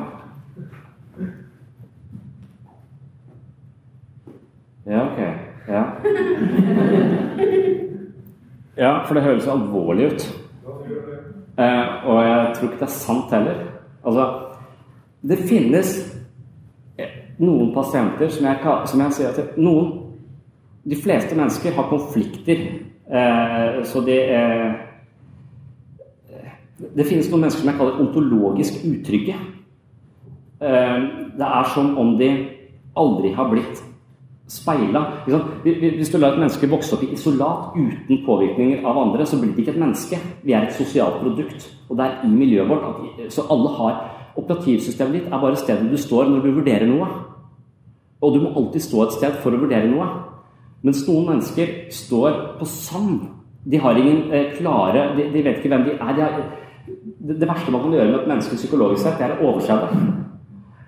[4.85, 5.19] Ja, ok.
[5.67, 5.83] Ja.
[8.83, 10.42] ja, for det høres alvorlig ut.
[11.57, 13.59] Eh, og jeg tror ikke det er sant heller.
[14.03, 14.25] Altså,
[15.21, 15.91] det finnes
[16.97, 19.99] eh, noen pasienter som jeg, som jeg sier at noen
[20.83, 22.59] De fleste mennesker har konflikter.
[23.07, 24.73] Eh, så det eh,
[26.95, 29.37] Det finnes noen mennesker som jeg kaller ontologisk utrygge.
[30.59, 30.97] Eh,
[31.39, 32.29] det er som om de
[32.99, 33.79] aldri har blitt
[34.53, 35.03] speila.
[35.65, 39.53] Hvis du lar et menneske vokse opp i isolat uten påvirkninger av andre, så blir
[39.53, 40.19] det ikke et menneske.
[40.43, 41.69] Vi er et sosialt produkt.
[41.89, 45.97] Og det er i miljøet vårt Så alle har Operativsystemet ditt er bare stedet du
[45.97, 47.05] står når du vurderer noe.
[48.23, 50.07] Og du må alltid stå et sted for å vurdere noe.
[50.83, 53.27] Mens noen mennesker står på sand.
[53.63, 56.15] De har ingen eh, klare de, de, vet ikke hvem de er.
[56.17, 56.39] De har,
[56.87, 59.77] det, det, verste man kan gjøre med et menneske psykologisk sett, det er å overse
[59.79, 60.01] det.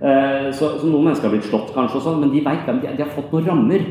[0.02, 2.92] Eh, så, så, noen mennesker har blitt slått, kanskje, også, men de vet hvem de,
[2.98, 3.86] de har fått noen rammer.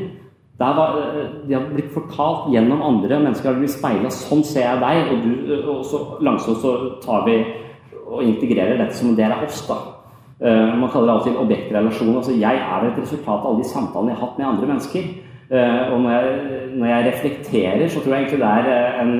[0.59, 4.83] Var, eh, de har blitt fortalt gjennom andre mennesker har blitt speila 'Sånn ser jeg
[4.83, 7.41] deg', og, du, eh, og så langsomt så tar vi
[8.05, 9.67] og integrerer dette som en del av oss.
[9.67, 9.77] da.
[10.41, 12.15] Man kaller det alltid objektrelasjon.
[12.15, 15.03] altså Jeg er et resultat av alle de samtalene jeg har hatt med andre mennesker.
[15.91, 19.11] Og når jeg, når jeg reflekterer, så tror jeg egentlig det er en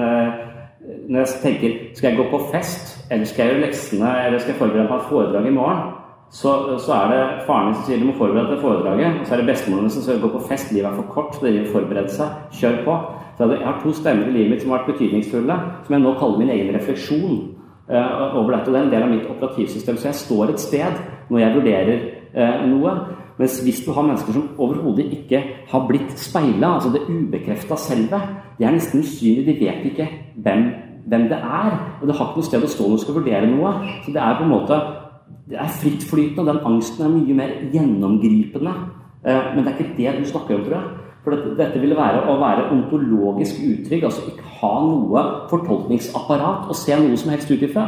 [1.10, 4.52] Når jeg tenker skal jeg gå på fest, eller skal jeg gjøre leksene, eller skal
[4.52, 5.82] jeg forberede meg et foredrag i morgen,
[6.36, 6.52] så,
[6.84, 9.20] så, er det faren som sier du må forberede deg til foredraget.
[9.24, 11.38] Så er det bestemoren som sier gå på fest, livet er for kort.
[11.38, 12.34] Så dere forberede seg.
[12.60, 12.96] Kjør på.
[13.38, 16.12] Så jeg har to stemmer i livet mitt som har vært betydningsfulle, som jeg nå
[16.20, 17.38] kaller min egen refleksjon
[17.88, 18.74] uh, over dette.
[18.74, 20.00] Det er en del av mitt operativsystem.
[20.02, 21.00] Så jeg står et sted
[21.32, 22.04] når jeg vurderer
[22.36, 22.98] uh, noe.
[23.40, 28.20] Mens hvis du har mennesker som overhodet ikke har blitt speila, altså det ubekrefta selve,
[28.60, 30.12] de er nesten usynlige, de vet ikke
[30.44, 30.68] hvem,
[31.08, 31.80] hvem det er.
[32.02, 33.74] Og det har ikke noe sted å stå når du skal vurdere noe.
[34.04, 34.84] Så det er på en måte
[35.50, 38.76] det er frittflytende, og den angsten er mye mer gjennomgripende.
[39.26, 41.02] Eh, men det er ikke det du snakker om, tror jeg.
[41.26, 46.98] For dette, ville være å være ontologisk utrygg, altså ikke ha noe fortolkningsapparat og se
[47.02, 47.88] noe som helst ut ifra.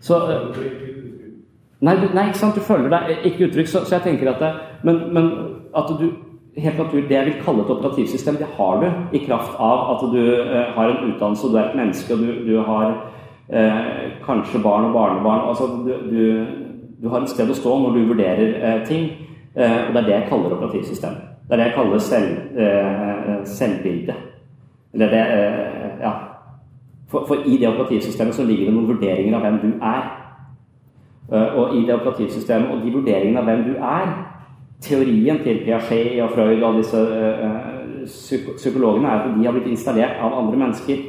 [0.00, 0.62] Så eh,
[1.82, 4.54] nei, nei, ikke sant, du føler deg ikke utrygg, så, så jeg tenker at det,
[4.86, 5.30] men, men
[5.78, 6.08] at du
[6.58, 10.00] helt naturlig, Det jeg vil kalle et operativsystem, det har du i kraft av at
[10.10, 12.96] du eh, har en utdannelse, og du er et menneske, og du, du har
[13.52, 15.48] eh, kanskje barn og barnebarn.
[15.48, 16.46] Altså, du, du,
[17.02, 19.10] du, har et sted å stå når du vurderer eh, ting.
[19.54, 21.18] Eh, og det er det jeg kaller operativsystem.
[21.48, 24.14] Det er det jeg kaller selv, eh, selvbilde.
[24.94, 26.14] Eller det eh, Ja.
[27.08, 30.02] For, for, i det operativsystemet så ligger det noen vurderinger av hvem du er.
[31.32, 34.10] Eh, og i det operativsystemet og de vurderingene av hvem du er
[34.80, 37.00] Teorien til Piaget og Freud og disse
[38.56, 41.00] psykologene er at de har blitt installert av andre mennesker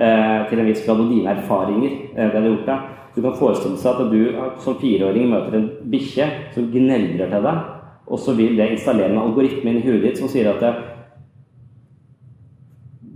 [0.00, 1.90] eh, til en viss grad, og dine erfaringer.
[2.16, 2.88] Eh, det hadde gjort.
[3.16, 4.20] Du kan forestille seg at du
[4.62, 7.62] som fireåring møter en bikkje som gneldrer til deg,
[8.10, 10.70] og så vil det installere en algoritme inn i hodet ditt som sier at det,
[10.70, 10.86] eh,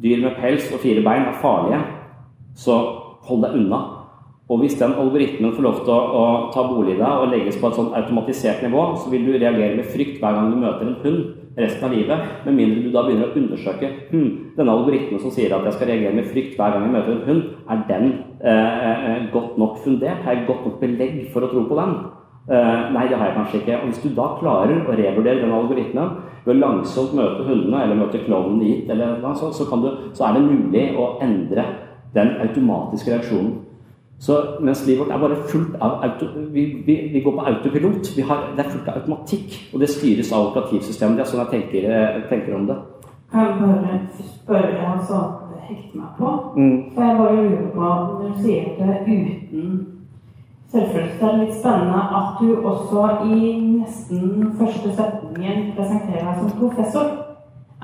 [0.05, 1.81] dyr med pels og fire bein er farlige,
[2.55, 2.75] så
[3.25, 3.81] hold deg unna.
[4.49, 7.57] Og hvis den algoritmen får lov til å, å ta bolig i deg og legges
[7.57, 10.85] på et sånn automatisert nivå, så vil du reagere med frykt hver gang du møter
[10.85, 15.23] en hund resten av livet, med mindre du da begynner å undersøke hm, denne algoritmen
[15.23, 17.85] som sier at jeg skal reagere med frykt hver gang jeg møter en hund, er
[17.91, 18.11] den
[18.43, 20.25] eh, eh, godt nok fundert?
[20.27, 21.97] Har jeg godt nok belegg for å tro på den?
[22.45, 23.79] Eh, nei, det har jeg kanskje ikke.
[23.81, 28.21] Og Hvis du da klarer å revurdere den algoritmen ved langsomt møte hundene eller møte
[28.27, 29.65] klovnen dit, eller så, så,
[30.13, 31.65] så er det mulig å endre
[32.15, 33.55] den automatiske reaksjonen.
[34.19, 38.11] Så mens livet vårt er bare fullt av auto, vi, vi, vi går på autopilot.
[38.29, 41.19] Har, det er fullt av automatikk, og det styres av operativsystemet.
[41.19, 42.79] Det er sånn jeg tenker, eh, tenker om det.
[43.33, 43.99] Kan jeg bare
[44.37, 45.21] spørre og så
[45.67, 46.31] hekte meg på?
[46.57, 46.79] Mm.
[46.95, 49.75] For jeg bare lurer på, når du sier det uten
[50.73, 56.57] selvfølelse, det er litt spennende at du også i nesten første setningen presenterer deg som
[56.59, 57.13] professor.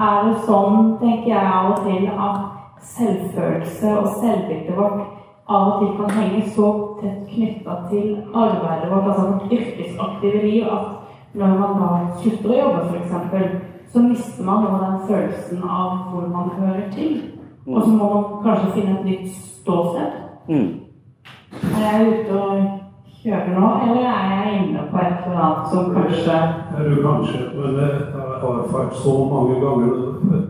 [0.01, 5.20] Er det sånn, tenker jeg av og til, at selvfølelse og selvbildet vårt
[5.51, 6.69] av og til kan henge så
[7.01, 11.89] tett knytta til arbeidet vårt, altså vårt yrkesaktive liv, at når man da
[12.23, 16.85] slutter å jobbe, f.eks., så mister man noe av den følelsen av hvor man hører
[16.95, 17.17] til.
[17.67, 17.75] Mm.
[17.75, 20.13] Og så må man kanskje finne et nytt ståsted.
[20.49, 20.69] Mm.
[21.75, 22.69] Er jeg ute og
[23.23, 26.39] kjører nå, eller er jeg inne på et eller annet som kanskje
[26.79, 30.47] Er du kanskje, men det har vært så mange ganger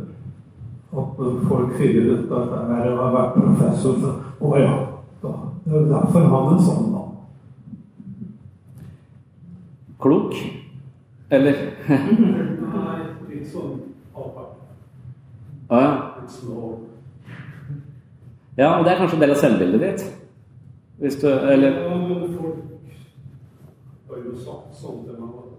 [0.90, 3.94] at folk sier ut at jeg har vært professor
[4.40, 4.72] Å ja,
[5.22, 7.02] da, det er derfor han er sånn, da.
[10.00, 10.34] Klok?
[11.30, 11.60] Eller?
[11.86, 12.96] Nei,
[13.28, 13.76] litt sånn.
[15.70, 15.92] Ah, ja.
[18.58, 20.02] Ja, og det er kanskje en del av selvbildet ditt?
[21.00, 22.56] Hvis du Eller Ja, men folk
[24.10, 25.49] har jo sagt sånn til meg.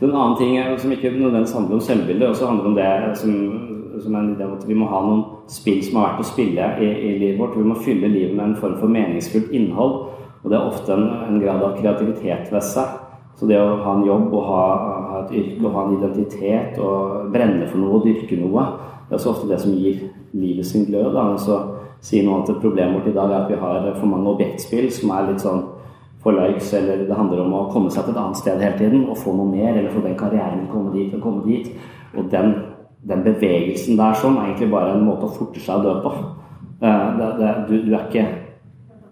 [0.00, 0.06] Ja.
[0.06, 3.32] andre ting som ikke nødvendigvis handler om selvbildet, også handler om det som,
[4.02, 6.28] som er en idé om at vi må ha noen spill som har vært å
[6.28, 7.56] spille i, i, livet vårt.
[7.58, 9.96] Vi må fylle livet med en form for meningsfullt innhold.
[10.42, 12.94] Og det er ofte en, en grad av kreativitet ved seg.
[13.38, 14.62] Så det å ha en jobb og ha,
[15.10, 18.64] ha et yrke og ha en identitet og brenne for noe og dyrke noe,
[19.08, 20.00] det er også ofte det som gir
[20.34, 21.12] livet sin glød.
[21.14, 21.26] Da.
[21.34, 21.58] Og så
[22.04, 25.14] sier noen at problemet vårt i dag er at vi har for mange objektspill som
[25.14, 25.62] er litt sånn
[26.22, 29.06] for likes, eller det handler om å komme seg til et annet sted hele tiden
[29.06, 31.70] og få noe mer, eller få den karrieren å komme dit og komme dit.
[32.16, 32.54] Og den,
[33.06, 36.14] den, bevegelsen der sånn er egentlig bare en måte å forte seg å dø på.
[36.82, 38.26] Eh, det, det, du, du, er ikke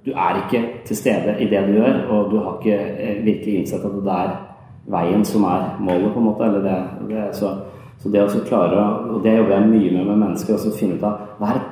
[0.06, 3.62] du er ikke til stede i det du gjør, og du har ikke eh, virkelig
[3.62, 4.36] innsett at det er
[4.90, 6.50] veien som er målet, på en måte.
[6.50, 6.76] eller det,
[7.10, 7.54] det så,
[8.02, 8.82] så det å klare,
[9.14, 11.64] og det jobber jeg mye med med mennesker, å finne ut av hva er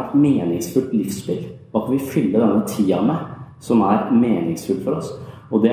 [0.00, 1.46] et meningsfullt livsspill?
[1.72, 3.35] Hva kan vi fylle denne tida med?
[3.60, 5.12] Som er meningsfullt for oss.
[5.50, 5.72] Og det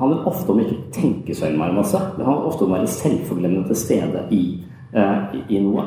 [0.00, 1.98] handler ofte om ikke tenke så innmari masse.
[2.16, 4.42] Det handler ofte om å være selvforglemmende til stede i,
[4.94, 5.84] eh, i, noe.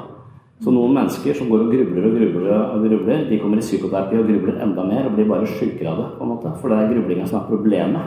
[0.64, 4.22] Så noen mennesker som går og grubler og grubler, og grubler, de kommer i psykoterapi
[4.22, 6.08] og grubler enda mer og blir bare sjukere av det.
[6.18, 6.54] på en måte.
[6.62, 8.02] For det er grublinga som er problemet.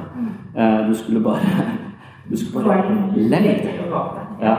[0.57, 1.45] Eh, du skulle bare
[2.31, 3.69] du skulle bare levd.
[4.41, 4.57] Ja.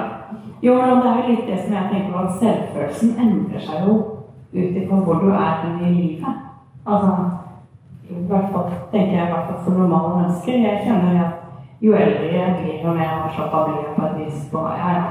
[0.61, 3.93] Jo, det er jo litt det som jeg tenker på, at selvfølelsen endrer seg jo
[4.53, 6.41] ut ifra hvor du er i livet.
[6.85, 7.13] Altså
[8.09, 10.55] i hvert fall, tenker jeg i hvert fall for normale mennesker.
[10.65, 11.33] Jeg kjenner at
[11.81, 15.05] jo eldre jeg blir, jo mer avslappa blir jeg på et vis på ja, ja,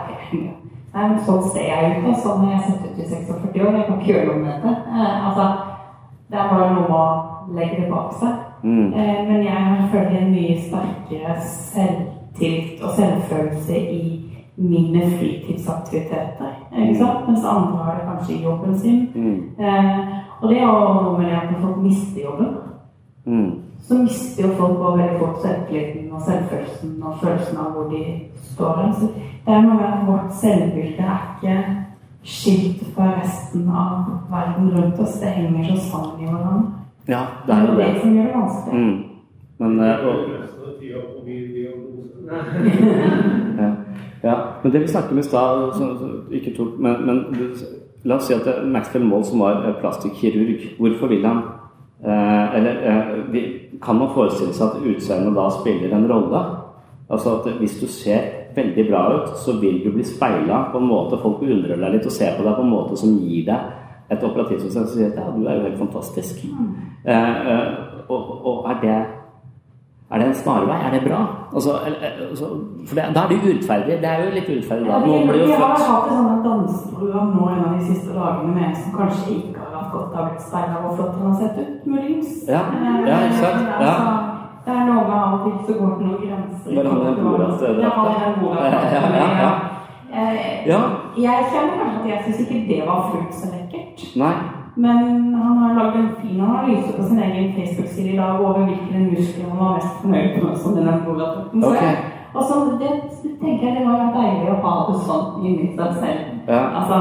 [0.88, 3.74] Nei, men sånn ser jeg ut, og sånn har jeg sett ut i 46 år.
[3.76, 4.74] Jeg kan ikke gjøre noe med det.
[4.88, 5.48] Eh, altså,
[6.32, 7.02] det er bare noe å
[7.54, 8.38] legge det bak seg.
[8.62, 8.94] Mm.
[8.94, 14.02] Eh, men jeg har følt en mye sterkere selvtillit og selvfølelse i
[14.58, 16.56] mine fritidsaktiviteter.
[16.72, 17.28] Ikke sant?
[17.28, 19.04] Mens andre har det kanskje i jobben sin.
[19.14, 19.38] Mm.
[19.61, 20.00] Eh,
[20.40, 22.56] og det er jo noe med det at folk mister jobben.
[23.28, 23.50] Mm.
[23.88, 28.02] Så mister jo folk også veldig fort selvtilliten og selvfølelsen og følelsen av hvor de
[28.52, 28.80] står.
[28.98, 29.06] Så
[29.46, 31.56] det er noe med at vårt selvbilde er ikke
[32.24, 33.92] skilt fra resten av
[34.32, 35.20] verden rundt oss.
[35.20, 36.72] Det henger så sammen i hverandre.
[37.08, 37.86] Ja, det er jo det.
[37.86, 38.80] det som gjør det vanskelig.
[38.80, 38.98] Mm.
[39.58, 40.16] Men, uh, og...
[43.62, 43.70] ja.
[44.22, 44.36] ja.
[44.62, 45.72] Men det vi snakket om i stad
[46.30, 47.24] Ikke tok men, men
[48.04, 51.42] la oss si at Maxwell Moll, som var plastikkirurg, hvorfor vil han
[52.04, 56.42] Eh, eller eh, kan man forestille seg at utseendet da spiller en rolle?
[57.11, 60.88] Altså at hvis du ser veldig bra ut, så vil du bli speila på en
[60.88, 63.74] måte folk undrer deg litt og ser på deg på en måte som gir deg
[64.08, 66.44] et operativsystem som sier at ja, du er jo helt fantastisk.
[66.48, 66.74] Mm.
[67.04, 68.98] Eh, og, og er det
[70.11, 70.76] er det en snarvei?
[70.87, 71.20] Er det bra?
[71.54, 71.70] Altså,
[72.30, 72.46] altså,
[72.87, 73.94] for det, Da er det urettferdig.
[74.02, 74.87] Det er jo litt urettferdig.
[74.87, 75.11] Ja, vi,
[75.46, 79.34] vi har hatt et sånt danseprogram nå en av de siste dagene med som kanskje
[79.37, 79.57] ikke
[79.88, 82.31] har hatt godt av blitt speila hvor flott han har sett ut, muligens.
[82.48, 82.62] Ja,
[83.07, 83.68] ja ikke sant?
[83.81, 83.94] Ja.
[84.64, 86.70] Det er noe med av og til så går det noen grenser.
[86.77, 87.83] Men han er god av stedet.
[87.83, 88.09] Ja, av
[88.85, 89.79] stedet.
[90.68, 90.81] Ja.
[91.16, 94.05] Jeg kjenner kanskje at jeg syns ikke det var fullt så lekkert.
[94.16, 94.37] Nei.
[94.79, 99.01] Men han har lagd en fin analyse på sin egen Facebook-side i dag over hvilke
[99.11, 100.57] muskler han var mest fornøyd med.
[100.57, 101.95] som denne rapporten okay.
[102.34, 102.93] Og så det,
[103.41, 106.20] tenker jeg det være deilig å ha det sånn inni seg selv.
[106.49, 106.61] Ja.
[106.78, 106.99] Altså,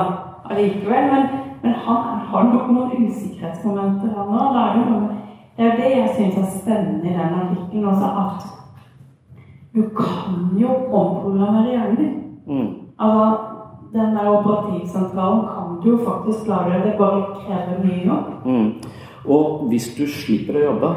[0.49, 1.11] allikevel.
[1.11, 5.09] Men, men han har nok noen usikkerhetsmomenter, han òg.
[5.57, 8.41] Det er det jeg syns er spennende i den artikkelen også, at
[9.75, 12.13] du kan jo omprogrammere hjernen din.
[12.47, 12.69] Mm.
[12.99, 13.37] Altså,
[13.93, 16.83] den der operativsentralen kan du jo faktisk klare.
[16.85, 18.45] Det bare krever mye jobb.
[18.45, 18.71] Mm.
[19.25, 20.93] Og hvis du slipper å jobbe,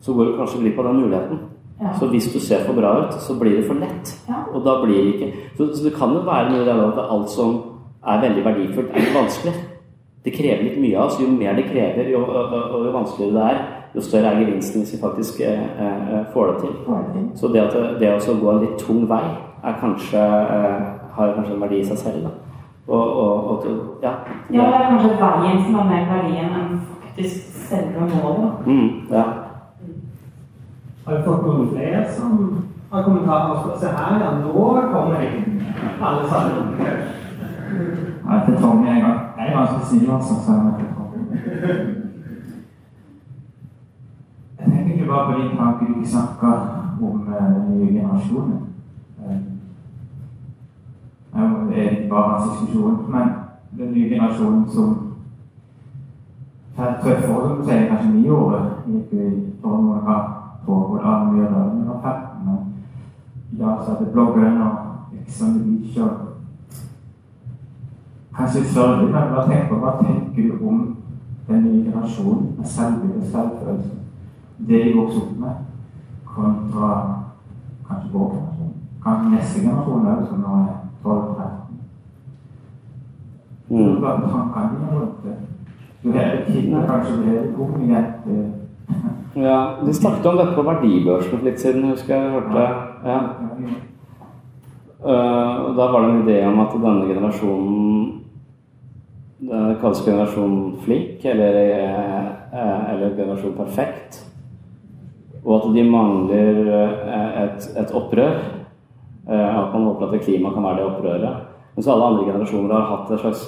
[0.00, 1.38] så går du kanskje glipp av den muligheten.
[1.80, 1.92] Ja.
[1.98, 4.12] Så hvis du ser for bra ut, så blir det for lett.
[4.28, 4.44] Ja.
[4.54, 7.10] Og da blir det ikke Så, så det kan jo være noe i det at
[7.10, 7.56] alt som
[8.06, 9.54] er veldig verdifullt, er vanskelig.
[10.26, 11.20] Det krever litt mye av oss.
[11.22, 13.58] Jo mer det krever, jo, og, jo vanskeligere det er,
[13.94, 17.28] jo større er gevinsten hvis vi faktisk eh, eh, får det til.
[17.38, 19.22] Så det, at det å gå en litt tung vei
[19.62, 22.26] er kanskje, eh, har kanskje en verdi i seg selv.
[22.26, 22.32] Da.
[22.88, 23.68] Og, og, og,
[24.02, 24.16] ja.
[24.50, 26.74] ja, det er kanskje veien som har mer verdi enn
[27.04, 28.66] faktisk selve målet.
[28.66, 29.24] Mm, ja.
[31.06, 32.42] Har du fått noen flere som
[32.90, 33.78] har kommentarer?
[33.78, 34.34] Se her, ja.
[34.42, 35.46] Nå kommer jeg.
[36.02, 36.74] alle sammen.
[38.26, 38.90] Jeg heter Tommy.
[38.90, 39.25] Jeg er
[39.88, 40.34] snill, altså.
[40.44, 41.18] Så jeg heter Tommy.
[44.58, 46.54] Jeg tenker ikke bare på din tankene du snakker
[47.02, 48.58] om eh, den nye generasjonen.
[49.20, 49.40] Eh,
[51.68, 53.28] Det er ikke bare hans diskusjon, men
[53.78, 55.06] den nye generasjonen som
[56.76, 58.52] tøffere, som kanskje ni år
[58.86, 60.22] gikk i form av
[60.66, 62.46] hvordan av mye rød under 15.
[62.46, 62.58] Men
[63.52, 64.72] i dag så er det bloggeren og
[65.20, 66.25] Exxon Beach og
[68.36, 70.80] Kanskje større, men hva tenker, hva tenker du om
[71.48, 73.94] den nye generasjonen med selvbilde og selvfølelse?
[74.68, 75.54] Det de vokser opp med,
[76.34, 76.90] kontra
[77.88, 78.74] kanskje vår generasjon.
[79.04, 80.74] Kanskje neste generasjon òg, som nå er
[81.04, 81.66] 12-13.
[83.70, 84.02] Mm.
[84.54, 85.36] Tankene rundt det?
[86.04, 88.06] Du er tiden kanskje du er litt ung igjen.
[89.36, 89.56] Ja.
[89.86, 92.68] De snakket om dette på verdibørsen for litt siden, husker jeg hørte.
[93.04, 93.18] Ja.
[95.06, 98.22] Uh, og da var det en idé om at denne generasjonen
[99.80, 104.22] kalles generasjon flink, eller, eh, eller generasjon perfekt.
[105.44, 108.40] Og at de mangler eh, et, et opprør.
[109.28, 111.44] Eh, At man håper at klima kan være det opprøret.
[111.76, 113.44] Mens alle andre generasjoner har hatt et slags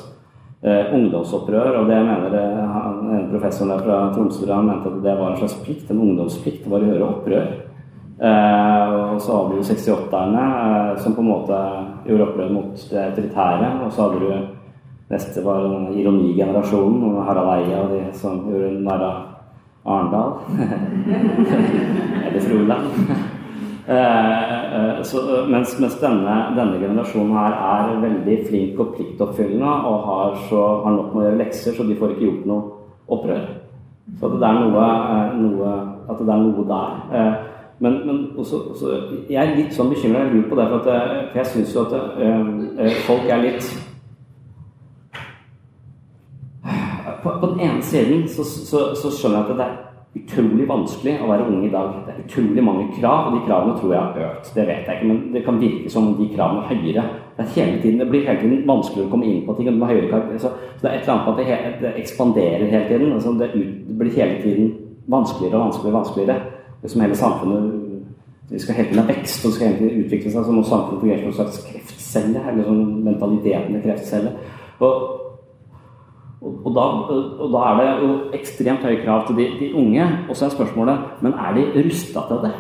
[0.63, 1.81] eh, ungdomsopprør.
[1.81, 2.37] Og det mener
[2.75, 6.05] han, en professoren der fra Tromsø han mente at det var en slags plikt, en
[6.05, 6.65] ungdomsplikt.
[6.65, 7.49] Det var å gjøre opprør.
[8.19, 11.59] Eh, og så hadde du 68-erne, eh, som på en måte
[12.07, 13.73] gjorde opprør mot det autoritære.
[13.87, 14.58] Og så hadde du
[15.11, 15.65] neste var
[15.97, 19.17] ironigenerasjonen, og Harald Eia og de som gjorde narr av
[19.89, 20.33] Arendal.
[22.27, 22.87] Eller Froland.
[23.89, 30.03] Eh, eh, så, mens, mens denne, denne generasjonen her er veldig flink og pliktoppfyllende og
[30.05, 32.61] har, så, har nok med å gjøre lekser, så de får ikke gjort noe
[33.17, 33.47] opprør.
[34.21, 35.73] Så det er noe, eh, noe,
[36.05, 37.01] at det er noe der.
[37.17, 37.49] Eh,
[37.81, 38.89] Men, men også, også,
[39.31, 40.25] jeg er litt sånn bekymra.
[40.25, 42.41] Jeg lurer på det, for, at, eh, for jeg syns jo at eh,
[42.83, 43.69] eh, folk er litt
[47.23, 49.77] på, på den ene siden så, så, så, skjønner jeg at det er
[50.19, 51.97] utrolig vanskelig å være ung i dag.
[52.07, 54.53] Det er utrolig mange krav, og de kravene tror jeg har økt.
[54.55, 57.05] Det vet jeg ikke, men det kan virke som om de kravene er høyere.
[57.37, 59.71] Det, er hele tiden, det blir hele tiden vanskeligere å komme inn på ting.
[59.75, 62.89] og høyere så, så, det er et eller annet på at det, det ekspanderer hele
[62.89, 63.13] tiden.
[63.13, 64.73] Altså det, ut, det, blir hele tiden
[65.07, 66.41] vanskeligere og vanskeligere vanskeligere.
[66.83, 67.85] Det som hele samfunnet
[68.49, 71.03] vi skal hele tiden ha vekst og skal hele tiden utvikle seg, så må samfunnet
[71.03, 72.43] fungere som en slags kreftcelle.
[72.49, 74.31] eller sånn mentaliteten i kreftcelle.
[74.81, 74.95] Og,
[76.41, 76.81] og, da,
[77.43, 80.07] og, da, er det jo ekstremt høye krav til de, de unge.
[80.29, 82.53] Og så er spørsmålet men er de rusta til det?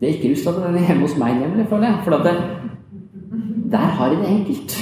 [0.00, 2.00] De er ikke rusta til det hjemme hos meg, nemlig, føler jeg.
[2.06, 2.34] For det,
[3.72, 4.76] der har de det enkelt.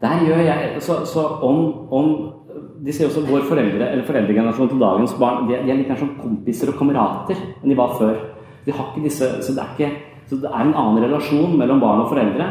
[0.00, 2.32] Der gjør jeg Så, så om, om,
[2.86, 5.98] De sier også vår foreldre, eller foreldregenerasjon til dagens barn de, de er litt mer
[5.98, 8.14] som kompiser og kamerater enn de var før.
[8.66, 11.82] De har ikke disse, så det er, ikke, så det er en annen relasjon mellom
[11.82, 12.46] barn og foreldre.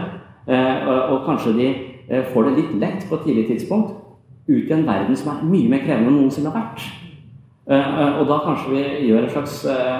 [0.47, 1.69] Eh, og, og kanskje de
[2.07, 3.95] får det litt lett på et tidlig tidspunkt
[4.47, 6.85] ut i en verden som er mye mer krevende enn noensinne har vært.
[7.67, 9.55] Og da kanskje vi gjør en slags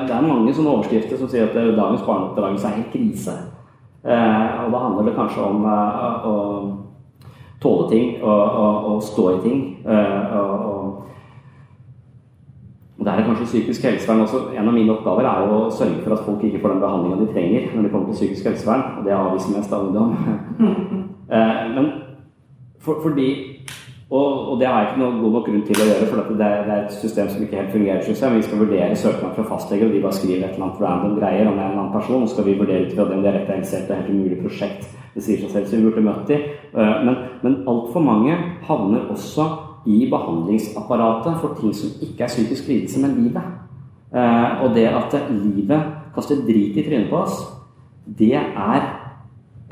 [0.08, 3.34] Det er mange sånne overskrifter som sier at dagens barneoppdragelse er helt krise.
[4.08, 6.36] Og da handler det kanskje om å
[7.60, 9.60] tåle ting og, stå i ting.
[9.84, 10.56] Og,
[12.98, 16.16] og der er kanskje psykisk helsevern også En av mine oppgaver er å sørge for
[16.16, 18.88] at folk ikke får den behandlinga de trenger når de kommer til psykisk helsevern.
[18.98, 20.18] Og det avviser mest av ungdom.
[21.28, 21.90] Men
[22.80, 23.58] for, fordi
[24.10, 26.36] og, og, det har jeg ikke noen god nok grunn til å gjøre, for det
[26.40, 28.04] det er et system som ikke helt fungerer.
[28.06, 28.36] Synes jeg.
[28.38, 31.50] Vi skal vurdere søknad fra fastleger, og de bare skriver et eller annet random greier
[31.50, 32.24] om en annen person.
[32.24, 34.88] Og skal vi vurdere ut fra det er rett og er et helt umulig prosjekt.
[35.18, 36.40] Det sier seg selv, så vi burde møtt de.
[36.78, 38.38] Men, men altfor mange
[38.70, 39.50] havner også
[39.92, 43.56] i behandlingsapparatet for ting som ikke er psykisk lidelse, men livet.
[44.64, 47.42] Og det at livet kaster drit i trynet på oss,
[48.08, 48.88] det er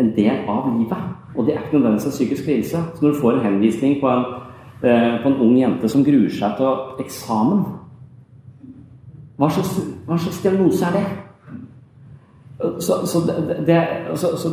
[0.01, 1.13] en del av livet.
[1.37, 2.77] Og det er ikke nødvendigvis en psykisk lidelse.
[2.95, 4.25] Så når du får en henvisning på en,
[4.83, 7.65] eh, på en ung jente som gruer seg til eksamen
[9.37, 11.05] Hva slags, hva slags diagnose er det?
[12.79, 13.19] Så, så,
[13.67, 14.49] det, så, så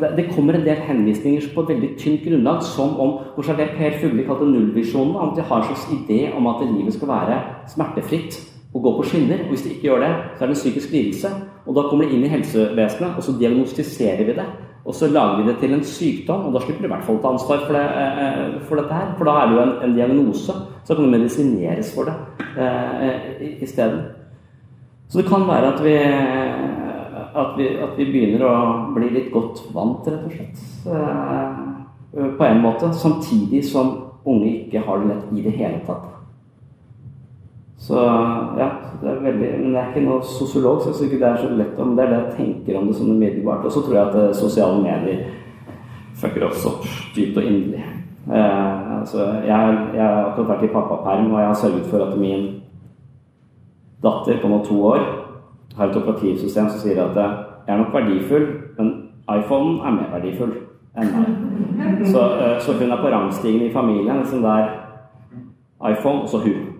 [0.00, 3.68] det, det, kommer en del henvisninger på et veldig tynt grunnlag, som om hvor det
[3.76, 5.16] Per Fugli kalte nullvisjonen.
[5.20, 7.40] At de har en slags idé om at livet skal være
[7.74, 8.40] smertefritt
[8.74, 9.42] og gå på skinner.
[9.42, 11.28] og Hvis de ikke gjør det, så er det en psykisk lidelse.
[11.66, 14.48] Og Da kommer det inn i helsevesenet, og så diagnostiserer vi det.
[14.82, 17.20] Og så lager vi det til en sykdom, og da slipper du i hvert fall
[17.22, 19.12] ta ansvar for, det, eh, for, dette her.
[19.18, 22.16] For da er det jo en, en diagnose, så kan det medisineres for det
[22.58, 24.02] eh, i, i stedet.
[25.08, 25.94] Så det kan være at vi,
[27.42, 28.54] at vi, at vi begynner å
[28.96, 30.64] bli litt godt vant, rett og slett.
[30.88, 32.90] Eh, på en måte.
[32.96, 36.11] Samtidig som unge ikke har det lett i det hele tatt.
[37.82, 37.98] Så
[38.58, 38.68] ja,
[39.02, 41.40] det er veldig, Men jeg er ikke noe sosiolog, så jeg syns ikke det er
[41.40, 43.64] så lett om det er det jeg tenker om det sånn umiddelbart.
[43.66, 45.24] Og så tror jeg at eh, sosiale medier
[46.22, 46.76] fucker opp så
[47.16, 47.82] dypt og inderlig.
[48.30, 52.18] Eh, altså, jeg, jeg, har akkurat vært i pappaperm, og jeg har sørget for at
[52.20, 52.44] min
[54.02, 55.02] datter på nå to år
[55.76, 57.34] har et operativsystem som sier at eh,
[57.66, 58.46] jeg er nok verdifull,
[58.78, 58.92] men
[59.26, 60.54] iPhonen er mer verdifull
[60.98, 62.06] enn meg.
[62.12, 64.22] Så, eh, så hun er på rangstigen i familien.
[64.22, 64.70] Liksom der
[65.90, 66.71] iPhone, og så hun.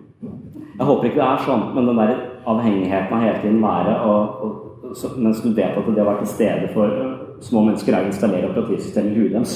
[0.78, 2.12] Jeg håper ikke det er sånn, men den der
[2.48, 6.24] avhengigheten av hele tiden være og, og så, Mens du vet at det har vært
[6.24, 9.54] til stede for uh, små mennesker, er å installere operativsystemet i huet deres.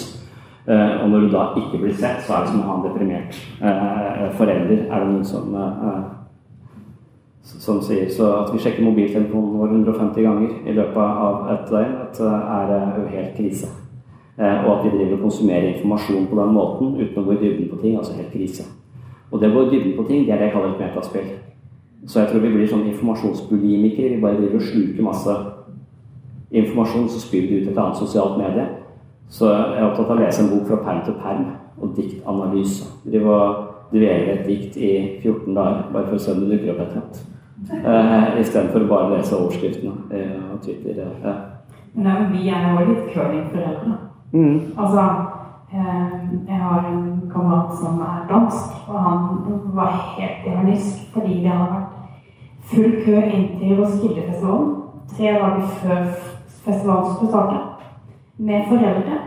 [0.67, 2.87] Uh, og når du da ikke blir sett, så er det som å ha en
[2.87, 4.87] deprimert uh, forelder.
[4.87, 5.59] Er det noen som
[7.47, 11.93] som sier så at vi sjekker mobiltelefonen vår 150 ganger i løpet av et døgn,
[12.27, 13.69] er jo helt krise.
[14.35, 17.71] Og at vi driver og konsumerer informasjon på den måten uten å gå i dybden
[17.71, 18.67] på ting, altså helt krise.
[19.31, 21.29] Og det å gå i dybden på ting, det er det jeg kaller et metaspill.
[22.07, 24.15] Så jeg tror vi blir sånn informasjonsbulimikere.
[24.15, 25.37] Vi bare driver og sluker masse
[26.55, 28.67] informasjon, så spyr vi ut et annet sosialt medie.
[29.29, 31.49] Så jeg er opptatt av å lese en bok fra perm til perm
[31.83, 32.93] og diktanalyse.
[33.07, 34.93] Drive og dvele et dikt i
[35.25, 37.25] 14 dager bare for å se om det dukker opp et eller annet.
[37.67, 41.03] Uh, Istedenfor å bare lese overskriftene uh, og Twitter.
[41.25, 41.43] Uh.
[41.97, 43.99] Nei, vi er jo litt curlingforeldre.
[44.37, 44.77] Mm.
[44.77, 45.36] Altså Eh,
[45.73, 49.19] jeg har en kamerat som er dansk, og han
[49.75, 51.93] var helt i harnisk fordi det hadde vært
[52.71, 54.77] full kø inn til Roskildefestivalen
[55.17, 56.05] tre dager før
[56.65, 57.59] festivalen skulle starte,
[58.39, 59.19] med foreldre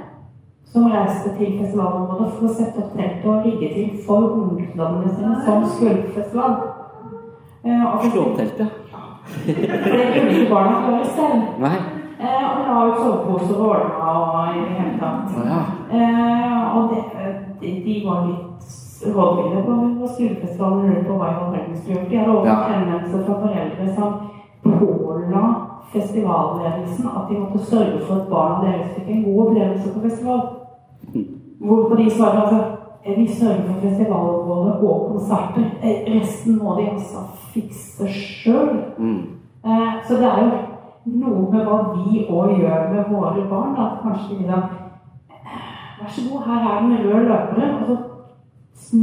[0.71, 5.37] som reiste til festivalområdet for å sette opp teltet og rigge til for ungdommene sine
[5.45, 6.59] som skulle på festival.
[7.63, 8.75] Slå opp teltet?
[9.45, 9.55] det
[10.13, 11.49] kunne ikke barna klare selv.
[11.63, 11.77] Nei.
[12.19, 15.37] Eh, og la ut soveposer og ordna og i det hele tatt.
[15.47, 15.59] Ja.
[15.97, 17.03] Eh, og det,
[17.61, 18.73] de, de, var litt
[19.15, 22.09] rådville på, hva skolefestivalen lurte på hva i all verden skulle gjort.
[22.11, 22.57] De hadde også ja.
[22.73, 24.09] henvendelser fra foreldre som
[24.63, 25.43] påla
[25.93, 30.41] festivalledelsen at de måtte sørge for at barna deres fikk en god opplevelse på festival.
[31.59, 32.59] Hvorpå de svarer altså
[33.05, 35.65] eh, vi sørger for festivalområdet og konserter.
[35.83, 38.75] Eh, resten må de altså fikse sjøl.
[38.97, 39.21] Mm.
[39.65, 40.51] Eh, så det er jo
[41.15, 43.75] noe med hva vi òg gjør med våre barn.
[43.77, 44.61] At kanskje vi da
[45.99, 47.59] Vær så god, her er det røde løperen.
[47.59, 47.81] løpere.
[47.81, 47.97] Og
[48.75, 48.97] så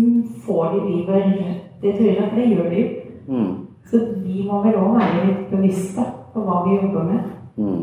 [0.46, 2.28] får de livet rett i trynet.
[2.28, 2.88] For det gjør de jo.
[3.28, 3.52] Mm.
[3.84, 7.20] Så vi må vel òg være litt bevisste på hva vi jobber med.
[7.56, 7.82] Mm.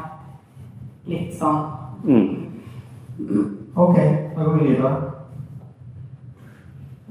[1.09, 1.61] litt sånn
[2.03, 2.29] mm.
[3.75, 3.95] Ok,
[4.35, 4.91] da går vi videre.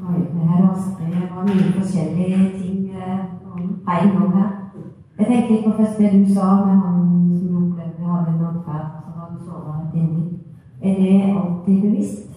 [0.00, 0.62] Oi, det her
[1.34, 4.50] var mye forskjellige ting på en gang her.
[5.18, 7.00] Jeg tenkte på først det du sa med han
[7.38, 10.22] som opplevde hadde en atferd som hadde såret inni.
[10.82, 12.30] Er det alltid bevisst?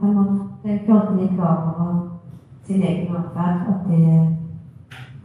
[0.00, 0.42] På en måte.
[0.64, 2.20] Jeg følte litt klar over
[2.66, 3.58] sin egen atferd.
[3.72, 4.36] At det,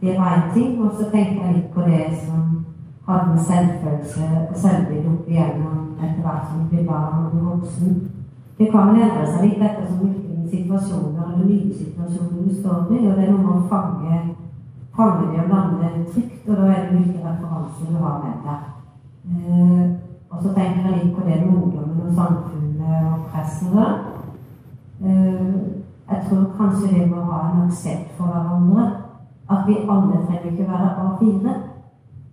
[0.00, 0.82] det var én ting.
[0.82, 2.66] Og så tenkte jeg litt på det som
[3.06, 7.96] hadde en selvfølelse og selvbilde opp igjennom etter hvert som blir barn og blir voksen.
[8.58, 13.02] Det kan vel endre seg litt ettersom hvilke situasjoner eller nye situasjoner du står i.
[13.08, 14.20] Og det er noe med å fange
[14.96, 18.60] fange det og lande trygt, og da er det hvilke referanser du har med deg.
[19.32, 19.84] Eh,
[20.30, 23.78] og så tenker jeg litt på det med ungdommen og samfunnet og pressen.
[25.04, 25.54] Eh,
[26.10, 28.90] jeg tror kanskje det må ha en aksept for hverandre.
[29.50, 31.54] At vi alle trenger ikke være A4.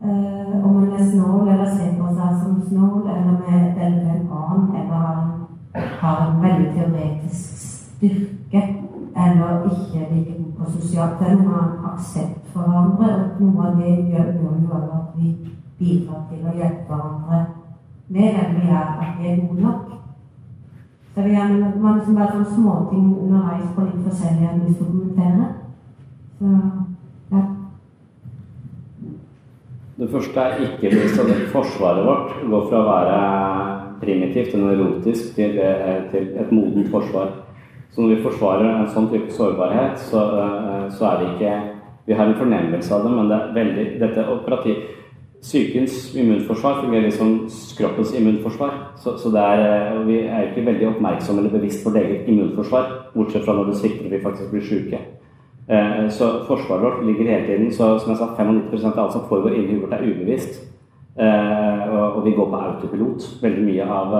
[0.03, 4.75] Eh, om man er snål eller ser på seg som snål, eller med en annen,
[4.75, 7.57] eller har en, har en veldig teoretisk
[7.97, 8.61] styrke,
[9.15, 11.19] eller ikke like god på sosialt.
[11.19, 13.09] Det er noe aksept for hverandre.
[13.39, 15.35] Og noe av det gjør, jo at vi
[15.79, 17.45] bidrar til å hjelpe hverandre
[18.09, 19.85] med hvem vi er, at vi er gode nok.
[21.13, 21.47] Så vi er
[21.81, 25.47] man liksom bare sånne småting underveis på litt forskjellige enn vi å kommentere.
[26.39, 26.51] Så,
[27.31, 27.41] ja.
[29.99, 33.15] Det første er ikke minst at forsvaret vårt går fra å være
[33.99, 37.33] primitivt og erotisk til, eh, til et modent forsvar.
[37.91, 41.61] Så når vi forsvarer en sånn type sårbarhet, så, eh, så er det ikke
[42.07, 44.75] vi har en fornemmelse av det, men det er veldig, dette operativ
[45.41, 47.47] Sykens immunforsvar fungerer som
[47.77, 48.71] kroppens immunforsvar.
[48.97, 53.45] Så, så er, eh, vi er ikke veldig oppmerksomme eller bevisst på eget immunforsvar, bortsett
[53.45, 54.99] fra når det svikter og vi faktisk blir syke.
[55.69, 59.27] Eh, så forsvaret vårt ligger hele tiden så som jeg sa, 95 av alt som
[59.29, 60.63] foregår inni huet vårt, er ubevisst.
[61.19, 64.15] Eh, og, vi går på autopilot veldig mye av,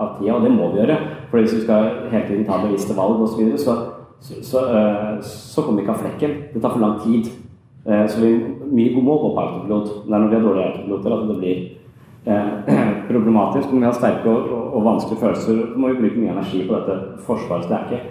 [0.00, 0.96] av tida, og det må vi gjøre.
[1.30, 3.76] For hvis vi skal hele tiden ta bevisste valg osv., så, videre, så
[4.20, 4.60] så, så,
[5.22, 6.30] så kommer vi ikke av flekken.
[6.54, 7.26] Det tar for lang tid.
[7.84, 8.30] Så vi
[8.64, 9.90] mye må gå på autopilot.
[10.06, 11.58] Det er når vi har dårlige autopiloter at det blir
[13.10, 13.68] problematisk.
[13.68, 16.96] Når vi har sterke og, og, vanskelige følelser, må vi bruke mye energi på dette
[17.28, 17.68] forsvaret.
[17.68, 18.02] Det er ikke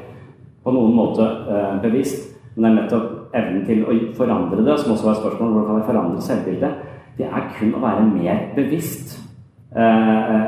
[0.64, 1.28] på noen måte
[1.82, 5.52] bevisst, men det er nettopp evnen til å forandre det, som også var et spørsmål
[5.52, 6.84] hvordan kan jeg forandre selvbildet.
[7.18, 9.18] Det er kun å være mer bevisst.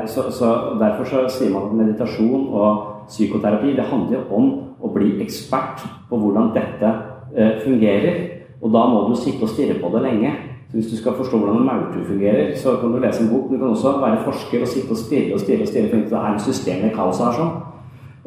[0.08, 4.48] Så, så Derfor så sier man at meditasjon og psykoterapi det handler om
[4.80, 6.90] å bli ekspert på hvordan dette
[7.36, 8.20] eh, fungerer.
[8.62, 10.32] Og da må du sitte og stirre på det lenge.
[10.68, 13.50] Så Hvis du skal forstå hvordan en maurtue fungerer, så kan du lese en bok.
[13.50, 16.04] Men du kan også være forsker og sitte og stirre og stirre og stirre.
[16.04, 17.54] Det er en system i kaoset her sånn.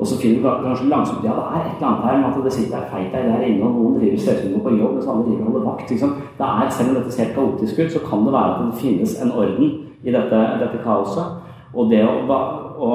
[0.02, 2.46] Og så finner du kanskje langsomt ja, det er et eller annet her med at
[2.46, 5.44] det sitter ei feit der inne, og noen driver ser på jobb, mens alle driver
[5.44, 5.92] og holder vakt.
[5.94, 6.16] Liksom.
[6.40, 9.14] Det er, selv om dette ser kaotisk ut, så kan det være at det finnes
[9.22, 9.68] en orden
[10.04, 11.36] i dette, dette kaoset.
[11.74, 12.40] Og det å,
[12.82, 12.90] å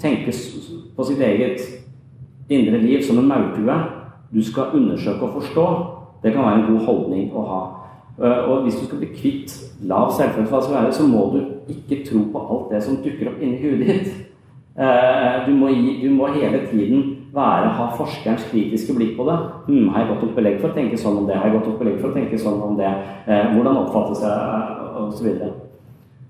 [0.00, 0.32] tenke
[0.96, 1.60] på sitt eget
[2.48, 3.76] indre liv som en maurtue
[4.32, 5.66] du skal undersøke og forstå,
[6.22, 7.60] det kan være en god holdning å ha.
[8.24, 9.52] Eh, og hvis du skal bli kvitt
[9.84, 11.38] lav selvfølelse, så må du
[11.76, 14.10] ikke tro på alt det som dukker opp inni huet ditt.
[14.78, 15.68] Eh, du må,
[16.02, 17.00] du må, hele tiden
[17.34, 19.38] være, ha forskerens kritiske blikk på det.
[19.66, 21.36] Hm, har jeg godt nok belegg for å tenke sånn om det?
[21.36, 22.92] Har jeg godt nok belegg for å tenke sånn om det?
[23.26, 24.74] Eh, hvordan oppfattes jeg?
[24.98, 25.52] Og så videre.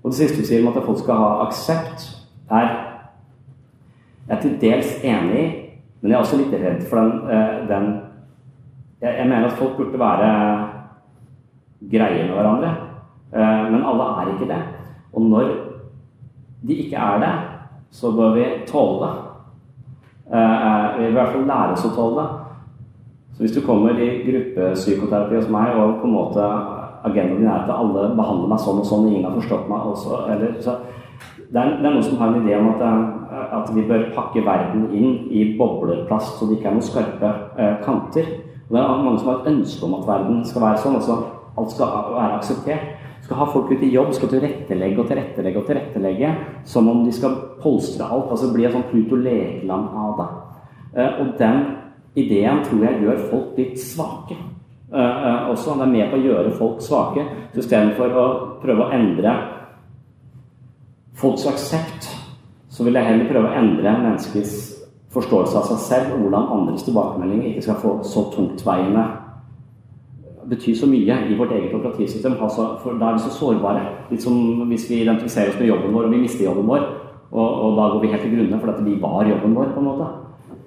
[0.03, 2.05] Og det siste du sier om at folk skal ha aksept,
[2.49, 2.67] er
[4.29, 5.45] jeg er til dels enig i,
[6.01, 7.87] men jeg er også litt redd for den, eh, den
[9.01, 10.27] jeg, jeg, mener at folk burde være
[11.91, 12.69] greie med hverandre.
[13.33, 14.59] Eh, men alle er ikke det.
[15.13, 15.49] Og når
[16.67, 17.33] de ikke er det,
[17.91, 19.13] så bør vi tåle det.
[20.33, 22.29] Eh, vil i hvert fall lære oss å tåle det.
[23.33, 26.49] Så hvis du kommer i gruppepsykoterapi hos meg, og på en måte
[27.07, 29.87] agendaen din er at alle behandler meg sånn og sånn, og ingen har forstått meg
[29.93, 30.75] også, eller, så,
[31.39, 32.83] det, er, det er noen som har en idé om at
[33.29, 37.75] at vi bør pakke verden inn i bobleplast, så det ikke er noen skarpe eh,
[37.85, 38.31] kanter.
[38.67, 40.97] Og det er mange som har et ønske om at verden skal være sånn.
[40.99, 41.17] altså
[41.59, 42.98] Alt skal være akseptert.
[43.29, 46.29] Skal ha folk ut i jobb, skal tilrettelegge og tilrettelegge og tilrettelegge
[46.65, 48.31] som om de skal polstre alt.
[48.33, 50.29] altså Bli et sånt Pluto Legeland av det.
[50.97, 51.59] Eh, og den
[52.17, 54.39] ideen tror jeg gjør folk litt svake.
[54.89, 55.77] Eh, eh også.
[55.77, 58.25] Det er med på å gjøre folk svake, istedenfor å
[58.63, 59.35] prøve å endre
[61.13, 62.09] folks aksept
[62.79, 64.53] så vil jeg heller prøve å endre menneskets
[65.11, 69.03] forståelse av seg selv og hvordan andres tilbakemelding ikke skal få så tungtveiende
[70.49, 72.37] bety så mye i vårt eget operativsystem.
[72.39, 73.83] For da er vi så sårbare.
[74.11, 76.87] Litt som hvis vi identifiserer oss med jobben vår og vi mister jobben vår.
[77.31, 79.89] Og, og da går vi helt til grunne fordi vi var jobben vår, på en
[79.89, 80.07] måte.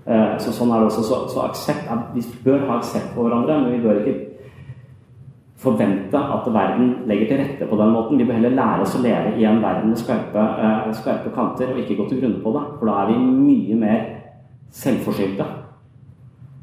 [0.06, 1.06] Eh, så sånn er det også.
[1.06, 4.18] Så, så aksept, vi bør ha aksept på hverandre, men vi bør ikke
[5.62, 8.18] forvente at verden legger til rette på den måten.
[8.18, 11.70] Vi bør heller lære oss å leve i en verden med skarpe, uh, skarpe kanter
[11.70, 12.64] og ikke gå til grunne på det.
[12.78, 14.00] For da er vi mye mer
[14.74, 15.46] selvforskyldte.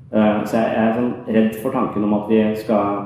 [0.10, 3.04] Eh, så jeg er sånn redd for tanken om at vi skal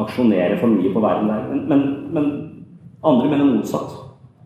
[0.00, 1.44] aksjonere for mye på verden der.
[1.50, 1.82] Men, men,
[2.14, 2.30] men
[3.04, 3.92] andre mener motsatt.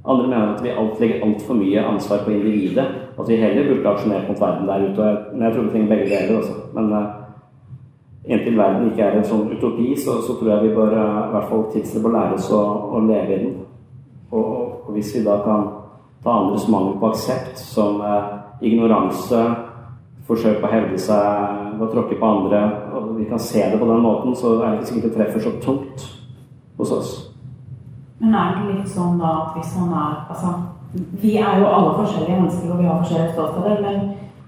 [0.09, 2.87] Andre mener at vi alt, legger altfor mye ansvar på individet.
[3.19, 5.09] At vi heller burde aksjonert mot verden der ute.
[5.33, 6.57] Men jeg tror vi trenger begge deler også.
[6.75, 7.07] Men uh,
[8.25, 11.33] inntil verden ikke er en sånn utopi, så, så tror jeg vi bør uh, i
[11.35, 12.63] hvert fall tidsrett lære oss å,
[12.97, 13.57] å, leve i den.
[14.31, 15.67] Og, og, hvis vi da kan
[16.25, 19.45] ta andres mangel på aksept som uh, ignoranse,
[20.29, 22.61] forsøk på å hevde seg ved å tråkke på andre,
[22.93, 25.45] og vi kan se det på den måten, så er det ikke sikkert det treffer
[25.45, 26.05] så tungt
[26.79, 27.15] hos oss.
[28.19, 30.53] Men er det litt sånn da at hvis man er Altså,
[31.23, 33.99] vi er jo alle forskjellige mennesker, og vi har forskjellige ståsteder, men,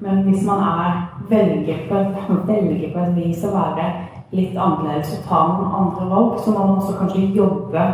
[0.01, 2.01] men hvis man er velger på,
[2.51, 3.89] velger på et vis å være
[4.33, 7.87] litt annerledes og ta noen andre valg, så må man også kanskje jobbe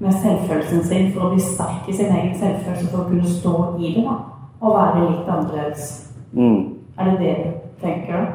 [0.00, 3.56] med selvfølelsen sin for å bli sterk i sin egen selvfølelse for å kunne stå
[3.78, 4.16] i det da,
[4.60, 5.92] og være litt annerledes.
[6.32, 6.73] Mm.
[6.98, 8.26] Er det det du tenker?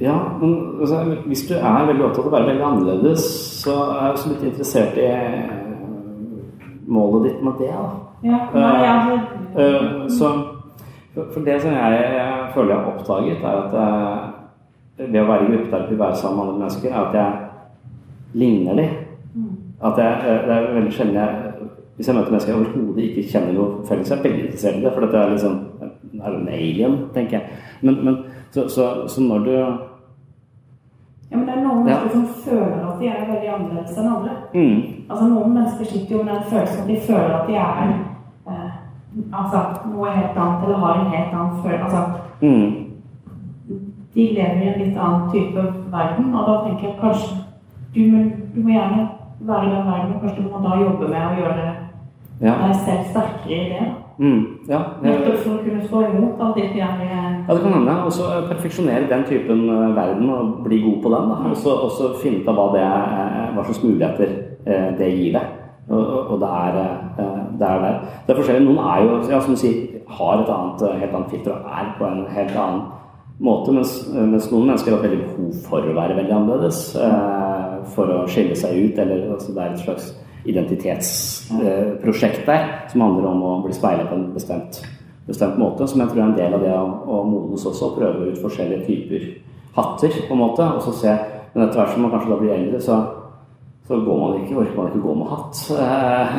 [0.00, 3.22] Ja, men altså, hvis du er veldig opptatt av å være veldig annerledes,
[3.62, 5.54] så er jeg også litt interessert i eh,
[6.86, 7.70] målet ditt med det.
[7.72, 7.86] da.
[8.26, 9.16] Ja, nei, altså.
[9.56, 10.30] uh, så,
[11.32, 15.46] for det som jeg, jeg, føler jeg har oppdaget, er at jeg, ved å være
[15.46, 18.94] i gruppeterapi, være sammen med andre mennesker, er at jeg ligner dem.
[19.34, 19.50] Mm.
[19.84, 21.42] At jeg, det er veldig sjelden jeg
[21.96, 24.82] Hvis jeg møter mennesker jeg overhodet ikke kjenner noe felles, jeg er veldig interessert i
[24.84, 24.90] det.
[24.92, 25.54] For dette er liksom
[26.26, 27.60] er en alien, tenker jeg.
[27.82, 28.16] Men, men
[28.50, 29.52] så, så, så, når du
[31.30, 34.34] ja, men det er noen mennesker som føler at de er veldig annerledes enn andre.
[34.54, 34.82] Mm.
[35.08, 37.80] Altså Noen mennesker sitter jo med den følelsen at de føler at de er
[38.46, 38.76] eh,
[39.32, 41.84] altså, noe helt annet, eller har en helt annen følelse.
[41.84, 42.02] Altså,
[42.40, 42.86] mm.
[44.14, 47.42] De lever i en litt annen type verden, og da tenker jeg kanskje
[47.96, 48.00] du,
[48.54, 49.08] du må gjerne
[49.40, 51.66] være i den verden, kanskje du må da jobbe med å gjøre
[52.40, 52.54] ja.
[52.62, 53.86] deg selv sterkere i det.
[54.18, 54.78] Mm, ja.
[55.04, 57.96] Nettopp for å kunne stå imot alt det fjerne Ja, det kan hende.
[58.06, 61.34] Og så perfeksjonere den typen eh, verden og bli god på den.
[61.50, 65.52] Og så finne ut av hva, det er, hva slags muligheter eh, det gir deg.
[65.86, 68.02] Og, og det, er, eh, det er der.
[68.24, 68.66] Det er forskjellig.
[68.70, 69.84] Noen er jo, ja, som du sier,
[70.16, 72.84] har et annet, helt annet filter og er på en helt annen
[73.42, 76.84] måte, mens, mens noen mennesker har veldig behov for å være veldig annerledes.
[77.92, 80.14] For å skille seg ut, eller altså, det er et slags
[80.50, 84.80] identitetsprosjekt der som handler om å bli speilet på en bestemt,
[85.26, 85.86] bestemt, måte.
[85.88, 87.94] Som jeg tror er en del av det å, å modnes også.
[87.98, 89.22] Prøve ut forskjellige typer
[89.76, 90.64] hatter, på en måte.
[90.76, 91.12] Og så se
[91.56, 92.96] Men etter hvert som man kanskje da blir eldre, så,
[93.88, 96.34] så går man ikke, orker man ikke gå med hatt eh,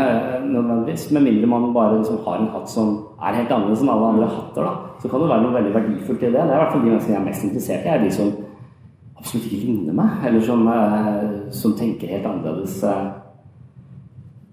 [0.46, 1.06] nødvendigvis.
[1.16, 4.28] Med mindre man bare liksom har en hatt som er helt annerledes enn alle andre
[4.36, 4.68] hatter.
[4.68, 6.36] da, Så kan det være noe veldig verdifullt i det.
[6.38, 8.30] Det er i hvert fall de menneskene jeg er mest interessert i, er de som
[9.18, 12.84] absolutt ikke ligner meg, eller som, eh, som tenker helt annerledes.
[12.84, 13.08] Eh,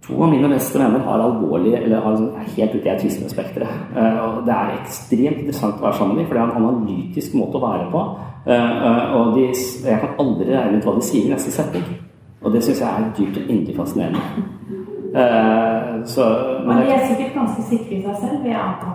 [0.05, 3.85] To av mine beste venner har alvorlige, eller har, er helt ute i autismespekteret.
[3.97, 6.59] Uh, og det er ekstremt interessant å være sammen med dem, for det er en
[6.61, 8.03] analytisk måte å være på.
[8.45, 9.47] Uh, og de,
[9.89, 11.87] jeg kan aldri regne ut hva de sier i neste setning.
[12.45, 14.21] Og det syns jeg er dypt og inderlig fascinerende.
[16.11, 16.25] Så,
[16.67, 18.93] men, men de er sikkert ganske sikre i seg selv, vil jeg anta.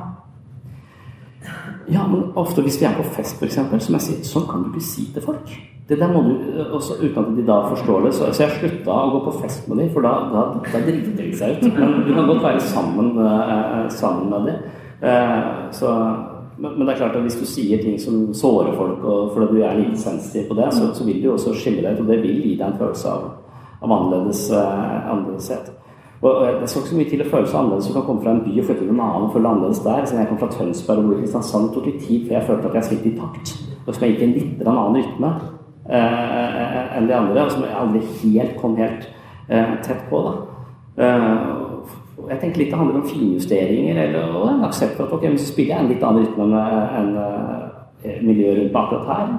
[1.90, 4.74] Ja, men ofte hvis vi er på fest, f.eks., som jeg sier, sånn kan du
[4.74, 5.54] ikke si til folk.
[5.90, 6.34] Det der må du,
[6.70, 8.12] også Uten at de da forstår det.
[8.14, 11.16] Så, så jeg slutta å gå på fest med dem, for da, da, da driter
[11.18, 11.72] de seg ut.
[11.80, 14.68] Men du kan godt være sammen, uh, sammen med dem.
[15.02, 15.96] Uh, så,
[16.60, 19.66] men, det er klart at hvis du sier ting som sårer folk, og fordi du
[19.66, 22.22] er litt sensitiv på det, så, så vil du også skille deg ut, og det
[22.22, 23.26] vil gi deg en følelse av,
[23.80, 25.74] av annerledes, annerledeshet.
[26.22, 27.88] Og Det skal ikke så mye til å føle seg annerledes.
[27.88, 29.86] Du kan komme fra en by og flytte til en annen og føle deg annerledes
[29.86, 30.01] der.
[30.05, 32.67] Siden jeg kom fra Tønsberg og bor i Kristiansand, tok litt tid før jeg følte
[32.72, 33.53] at jeg spilte i takt.
[33.86, 35.32] Og så jeg gikk i en litt annen rytme.
[35.89, 39.07] Eh, enn de andre, og som jeg aldri helt kom helt
[39.49, 40.20] eh, tett på.
[40.28, 40.34] da.
[41.01, 41.30] Eh,
[42.30, 45.47] jeg tenker litt det handler om finjusteringer eller, og en aksept for at ok, hvis
[45.47, 47.15] du spiller en litt annen rytme enn en,
[48.28, 49.32] miljøet rundt akkurat her.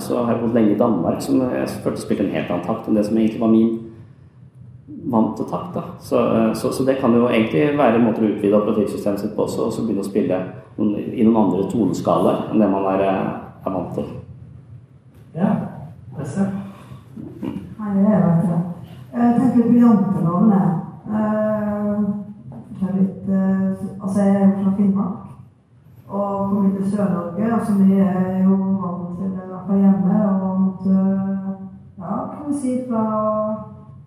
[0.00, 2.88] Så har jeg bodd lenge i Danmark, som jeg følte spilte en helt annen takt
[2.88, 3.70] enn det som egentlig var min
[5.10, 5.74] vante takt.
[5.74, 5.82] da.
[6.00, 6.16] Så,
[6.54, 9.72] så, så, det kan jo egentlig være måter å utvide operativsystemet sitt på også, og
[9.72, 10.40] så begynne å spille
[10.78, 13.04] noen, i noen andre toneskalaer enn det man er,
[13.64, 14.08] er vant til.
[15.34, 15.50] Ja.
[16.16, 16.52] Det er
[17.94, 18.60] det.
[19.14, 20.62] Jeg tenker på jantelovene.
[21.04, 22.00] Uh,
[22.94, 25.20] litt, uh, altså, jeg er fra Finnmark
[26.08, 27.52] og kom til Sør-Norge.
[27.54, 30.16] Altså, vi er jo vant til det hjemme.
[30.30, 30.96] Og måtte,
[31.98, 33.04] ja, kan vi si, fra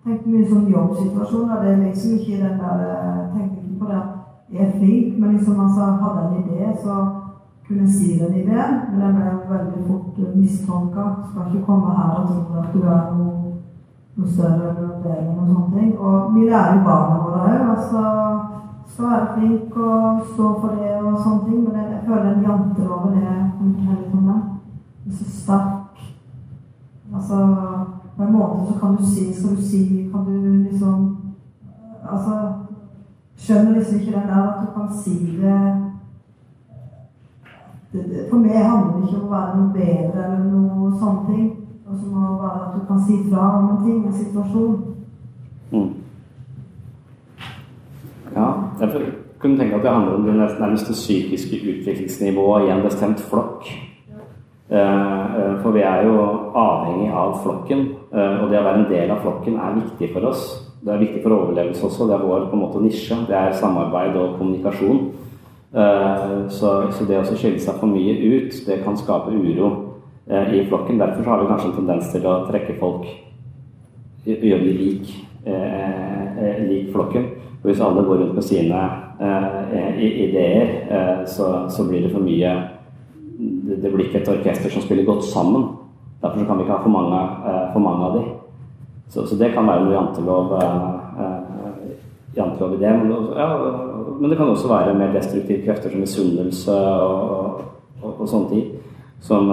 [0.08, 1.62] å tenke mye sånn jobbsituasjoner.
[1.62, 4.04] Det er liksom ikke den der eh, Tenker ikke på det
[4.48, 6.94] jeg er flink, men liksom altså, hadde en idé, så
[7.68, 11.08] kunne jeg si den ideen, men den ble veldig fort mistolka.
[11.28, 13.52] Skal ikke komme her og tro at du er noe,
[14.16, 15.92] noe større eller bedre eller sånne ting.
[16.00, 17.68] Og vi lærer barna våre òg.
[17.74, 18.06] Altså,
[18.88, 21.60] skal være flink og stå for det og sånne ting.
[21.68, 23.44] Men jeg, jeg føler den janteloven er
[24.00, 24.42] litt om den.
[25.04, 26.08] Den så sterk.
[27.12, 27.44] Altså
[28.18, 31.18] På en måte så kan du si Skal du si Kan du liksom
[32.12, 32.54] Altså
[33.38, 35.88] Skjønner liksom ikke den der at du kan si det
[38.30, 41.46] for meg handler det ikke om å være noe bedre eller noe sånne ting.
[41.88, 44.76] Og så må det være at du kan si fra om en ting, en situasjon.
[45.72, 45.94] Mm.
[48.36, 48.48] Ja,
[48.82, 53.70] jeg kunne tenke at det handler om det nærmeste psykiske utviklingsnivået i en bestemt flokk.
[54.70, 56.20] Eh, eh, for vi er jo
[56.60, 60.44] avhengig av flokken, og det å være en del av flokken er viktig for oss.
[60.80, 62.08] Det er viktig for overlevelse også.
[62.08, 63.18] Det er vår på en måte nisje.
[63.28, 65.02] Det er samarbeid og kommunikasjon.
[66.54, 69.72] Så, så det å skille seg for mye ut, det kan skape uro
[70.30, 71.02] i flokken.
[71.02, 73.10] Derfor har vi kanskje en tendens til å trekke folk
[74.28, 75.12] gjøre de lik,
[76.70, 77.28] lik flokken.
[77.62, 78.82] Og hvis alle går rundt med sine
[79.20, 82.54] eh, ideer, eh, så, så, blir det for mye
[83.38, 85.66] det, blir ikke et orkester som spiller godt sammen.
[86.22, 88.24] Derfor kan vi ikke ha for mange, eh, for mange av de.
[89.10, 90.50] Så, så, det kan være noe jantelov,
[92.36, 92.90] jantelov i det.
[93.00, 93.46] Men, ja,
[94.20, 97.62] men, det kan også være mer destruktive krefter som misunnelse og,
[98.02, 98.66] og, og, sånne ting.
[99.24, 99.48] Som,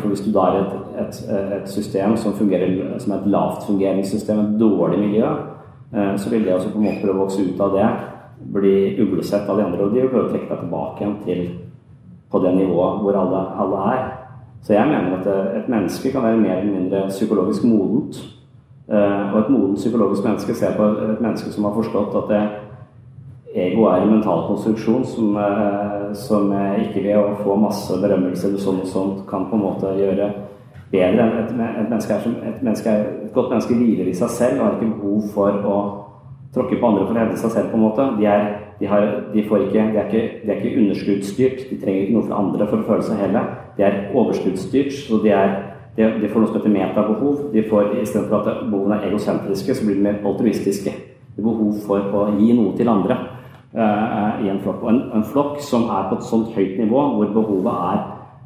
[0.00, 1.18] for hvis du da har et, et,
[1.58, 5.28] et, system som fungerer som et lavtfungerende system, et dårlig miljø,
[5.96, 7.86] Eh, så vil det også på en måte prøve å vokse ut av det,
[8.54, 9.84] bli uglesett av de andre.
[9.84, 11.42] Og de vil prøve å trekke deg tilbake igjen til
[12.32, 14.00] på det nivået hvor alle, alle er.
[14.64, 18.20] Så jeg mener at eh, et menneske kan være mer eller mindre psykologisk modent.
[18.88, 22.34] Eh, og et modent psykologisk menneske ser på et menneske som har forstått at
[23.54, 25.36] ego er en mental konstruksjon som,
[26.18, 26.48] som
[26.82, 30.26] ikke ved å få masse berømmelse eller sånn og sånt kan på en måte gjøre
[30.94, 34.30] bedre et, et, menneske er som, et, menneske er, et godt menneske hviler i seg
[34.30, 35.76] selv og har ikke behov for å
[36.54, 37.70] tråkke på andre for å hevde seg selv.
[37.70, 38.06] på en måte.
[38.18, 38.44] De er,
[38.80, 41.70] de har, de ikke, de er ikke, de ikke underskuddsstyrt.
[41.70, 43.44] De trenger ikke noe fra andre for å føle seg hele.
[43.76, 44.92] De er overskuddsstyrt.
[44.92, 45.54] så de, er,
[45.96, 47.44] de, får noe som heter metabehov.
[47.52, 50.96] De får, Istedenfor at behovene er egosentriske, så blir de mer altruistiske.
[51.36, 53.20] De har behov for å gi noe til andre
[53.76, 54.82] uh, i en flokk.
[54.82, 58.04] Og en, en flokk som er på et sånt høyt nivå, hvor behovet er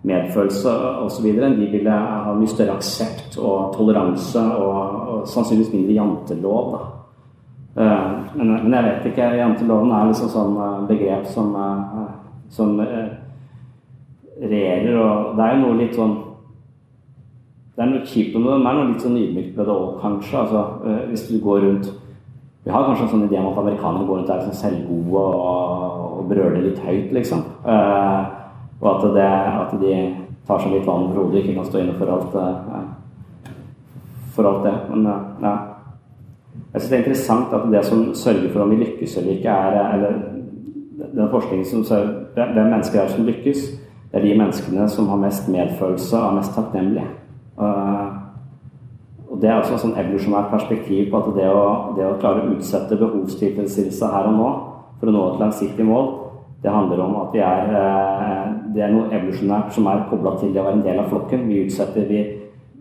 [0.08, 0.76] medfølelse
[1.06, 1.32] osv.
[1.32, 6.72] De ville ha mye større aksept og toleranse og, og sannsynligvis mindre jantelov.
[6.76, 6.84] Da.
[7.78, 9.36] Uh, men, jeg vet ikke.
[9.38, 12.08] Janteloven er liksom sånn uh, begrep som, uh,
[12.50, 16.14] som regjerer, og det er jo noe litt sånn
[17.76, 19.74] Det er noe kjipt med det, men det er noe litt sånn ydmykt med det
[19.76, 20.36] òg, kanskje.
[20.40, 20.60] Altså,
[21.12, 21.86] hvis du går rundt
[22.64, 25.22] Vi har kanskje en sånn idé om at amerikanere går rundt og er liksom selvgode
[25.22, 25.38] og,
[26.18, 27.40] og brøler litt høyt, liksom.
[27.62, 28.22] Uh,
[28.82, 29.30] og at, det,
[29.62, 29.92] at de
[30.50, 32.46] tar seg litt vann over hodet, ikke kan stå inne for alt, uh,
[34.34, 34.76] for alt det.
[34.90, 35.54] Men uh, ja.
[36.72, 39.48] Jeg synes det er interessant at det som sørger for om vi lykkes eller ikke,
[39.48, 40.12] er eller
[41.14, 43.59] den forskningen som sørger Hvem mennesker er som lykkes?
[44.12, 47.06] Det er de menneskene som har mest medfølelse og er mest takknemlige.
[49.28, 51.64] Og Det er også et sånn evolusjonært perspektiv på at det å,
[51.96, 54.48] det å klare å utsette behovstilfredsstillelse her og nå
[55.00, 56.09] for å nå et langsiktig mål,
[56.62, 60.50] det handler om at vi er eh, Det er noe evolusjonært som er kobla til
[60.52, 61.46] det å være en del av flokken.
[61.48, 62.18] Vi utsetter, vi,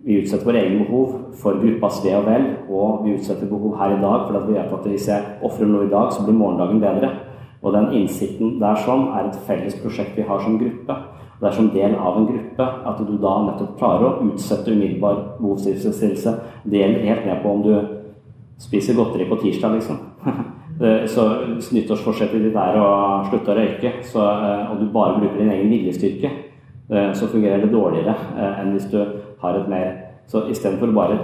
[0.08, 3.97] vi utsetter våre egne behov for gruppas ve og vel, og vi utsetter behov her
[3.97, 6.80] i dag for vi vet at hvis jeg ofrer noe i dag, så blir morgendagen
[6.80, 7.10] bedre.
[7.62, 10.95] Og den innsikten der sånn er et felles prosjekt vi har som gruppe.
[11.38, 14.72] Og det er som del av en gruppe at du da nettopp klarer å utsette
[14.72, 16.36] umiddelbar behovstilfredsstillelse.
[16.64, 17.74] Det gjelder helt ned på om du
[18.64, 20.05] spiser godteri på tirsdag, liksom.
[20.78, 21.24] Eh, så
[21.55, 22.89] hvis nyttårsforsettet ditt er å
[23.26, 26.30] slutte å røyke, så, eh, og du bare bruker din egen viljestyrke,
[26.91, 28.14] eh, så fungerer det dårligere
[28.62, 28.99] enn hvis du
[29.41, 31.17] har et mer Så istedenfor bare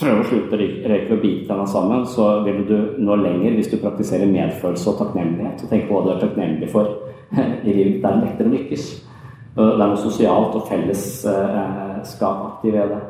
[0.00, 3.70] prøve å slutte å røyke og bite denne sammen, så vil du nå lenger hvis
[3.70, 5.62] du praktiserer medfølelse og takknemlighet.
[5.62, 6.84] Og tenker på hva du er takknemlig for
[7.68, 8.02] i livet.
[8.02, 8.84] Det er lettere å lykkes.
[9.54, 13.02] Det er noe sosialt og fellesskapaktig ved det.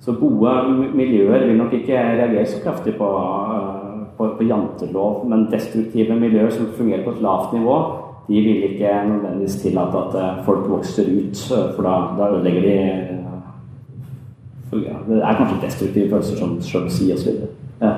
[0.00, 0.48] Så gode
[0.96, 3.04] miljøer vil nok ikke reagere så kraftig på
[4.18, 7.76] på, på jantelov, men destruktive miljøer som fungerer på et lavt nivå,
[8.28, 12.66] de vil ikke nødvendigvis tillate at eh, folk vokser ut, eh, for da, da ødelegger
[12.66, 13.17] de
[14.72, 17.28] ja, Det er kanskje destruktive følelser som sjalusi osv.
[17.80, 17.92] Ja.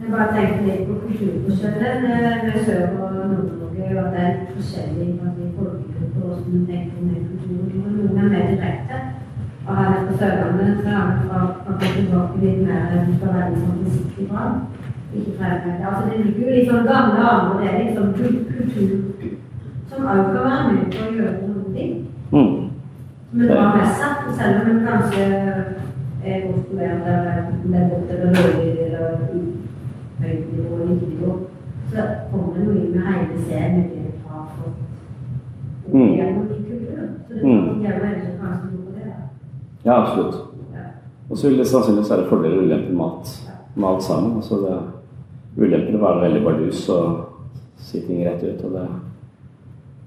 [0.00, 2.02] Jeg bare tenkte litt på kulturforskjellen
[2.46, 3.84] med Sør- og Nord-Norge.
[4.04, 5.18] At det er forskjellig i
[5.56, 7.62] folkegrupper og hvordan man tenker om kultur.
[7.84, 8.96] Noen er mer direkte.
[9.66, 11.40] Og her på Sørlandet så har det fra
[11.96, 12.82] tilbake litt mer
[14.30, 14.42] fra
[15.18, 15.86] ikke fremmede.
[15.88, 18.96] Altså, det ligger jo litt sånn gamle aner, det er liksom kultur
[19.88, 21.92] som òg kan være med på å gjøre noen ting.
[22.32, 22.54] Mm.
[23.36, 23.86] det drar med
[24.38, 25.26] selv om en kanskje
[26.26, 26.40] er
[26.76, 29.16] det er godt eller dårlig eller
[30.20, 31.30] høyt nivå eller ikke nivå,
[31.90, 33.90] så kommer det noe med hele serien
[34.28, 34.82] har fått
[35.92, 36.12] Mm.
[36.16, 37.10] gjennom i kulturen.
[37.28, 39.12] Så det kan være veldig kanskje noe på det.
[39.84, 40.34] Ja, absolutt.
[41.30, 44.36] Og så vil det sannsynligvis være fordeler og ulemper med alt, med alt sammen.
[44.36, 44.78] Altså det,
[45.56, 47.24] ulemper er være veldig bardus og
[47.76, 48.64] si ting rett ut.
[48.64, 48.88] Og det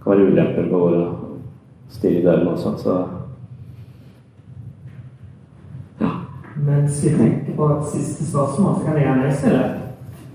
[0.04, 1.16] kan være ulemper ved å
[1.90, 2.76] stirre i døren også.
[2.78, 2.98] Så
[6.66, 9.64] Mens vi tenker på et siste spørsmål, så kan jeg gjerne stille.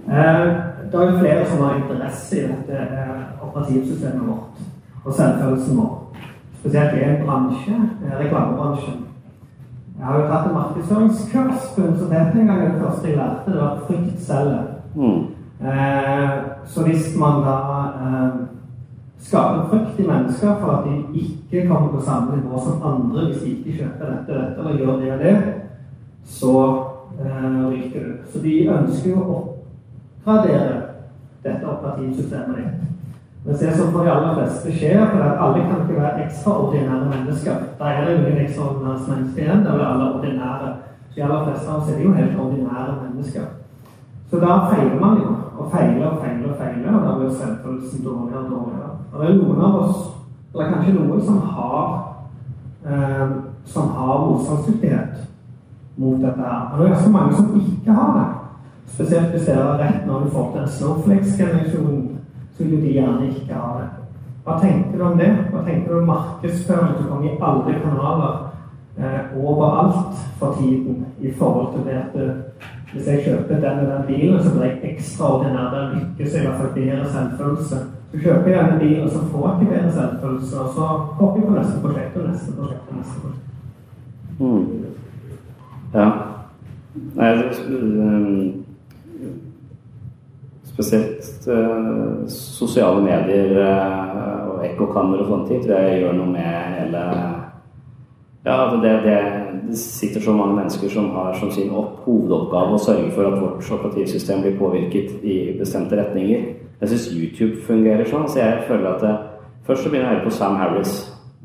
[0.09, 0.47] Eh,
[0.93, 4.63] det er jo flere som har interesse i dette eh, operativsystemet vårt
[5.05, 5.93] og selvfølelsen vår.
[6.61, 9.01] Spesielt i en bransje, eh, reklamebransjen.
[9.99, 12.61] Jeg har jo tatt en markedsføringskurs på universitetet en gang.
[12.61, 14.63] Det første jeg lærte, det var frykt selger.
[14.95, 15.25] mm.
[15.61, 16.31] Eh,
[16.65, 17.57] så hvis man da
[18.05, 18.33] eh,
[19.19, 23.43] skaper frykt i mennesker for at de ikke kommer på samme nivå som andre hvis
[23.43, 25.55] de ikke kjøper dette, dette eller gjør det og det,
[26.25, 26.85] så
[27.21, 28.17] eh, ryker du.
[28.33, 29.37] Så de ønsker jo å
[30.25, 30.81] oppgradere
[31.45, 32.91] dette operativsystemet ditt.
[33.45, 37.11] Mens det som for de aller fleste skjer, for at alle kan ikke være ekstraordinære
[37.11, 37.67] mennesker.
[37.79, 40.71] Da er det jo ingen ekstraordinære mennesker igjen, Det er alle ordinære.
[41.17, 43.45] De aller fleste av oss er jo helt ordinære mennesker.
[44.31, 48.05] Så da feiler man jo, og feiler og feiler og feiler, og da blir selvfølelsen
[48.05, 48.91] dårligere og dårligere.
[49.13, 50.01] Og det er noen av oss,
[50.55, 52.17] eller kanskje noen, som har,
[52.87, 53.29] eh,
[53.65, 55.34] som har motstandsdyktighet
[55.97, 56.71] mot dette her.
[56.73, 58.27] Og det er ganske mange som ikke har det.
[58.95, 62.01] Spesielt hvis dere har rett når du får til en snowflakes-generasjon,
[62.57, 63.89] så vil de gjerne ikke ha det.
[64.45, 65.31] Hva tenker du om det?
[65.51, 68.35] Hva tenker du om markedsføring som kommer i alle kanaler
[68.99, 72.33] eh, overalt for tiden i forhold til det at du,
[72.93, 75.73] hvis jeg kjøper den og den bilen, så blir jeg ekstraordinær.
[75.75, 77.79] Den lykkes i hvert fall bedre selvfølelse.
[78.13, 80.61] Så kjøper jeg denne bilen, og så får jeg ikke bedre selvfølelse.
[80.61, 83.51] Og så hopper jeg på neste prosjekt og neste prosjekt og neste prosjekt.
[84.39, 85.04] Mm.
[85.95, 86.07] Ja.
[87.15, 87.31] Nei,
[87.69, 88.65] um,
[90.65, 96.79] spesielt uh, sosiale medier uh, og ekkokammer og sånne ting tror jeg gjør noe med
[96.79, 97.05] hele
[98.45, 99.19] Ja, altså det, det,
[99.71, 103.39] det sitter så mange mennesker som har som sin opp, hovedoppgave å sørge for at
[103.41, 106.51] vårt operativsystem blir påvirket i bestemte retninger.
[106.83, 108.27] Jeg syns YouTube fungerer sånn.
[108.29, 109.15] så jeg føler at det,
[109.65, 110.91] Først så begynner jeg å høre på Sam Harris,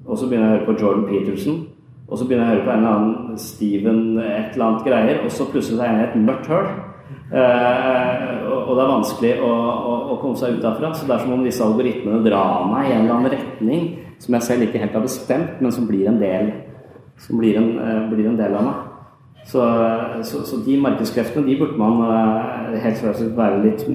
[0.03, 1.61] og så begynner jeg å høre på Jordan Peterson.
[2.09, 5.19] Og så begynner jeg å høre på en eller annen Steven et eller annet greier,
[5.23, 6.69] og så plutselig er jeg i et mørkt høl.
[7.29, 10.91] Eh, og, og det er vanskelig å, å, å komme seg ut derfra.
[10.97, 13.87] Så det er som om disse algoritmene drar meg i en eller annen retning
[14.19, 16.49] som jeg selv ikke helt har bestemt, men som blir en del,
[17.29, 18.85] blir en, eh, blir en del av meg.
[19.49, 19.63] Så,
[20.27, 23.85] så, så de markedskreftene de burde man eh, helt slett være litt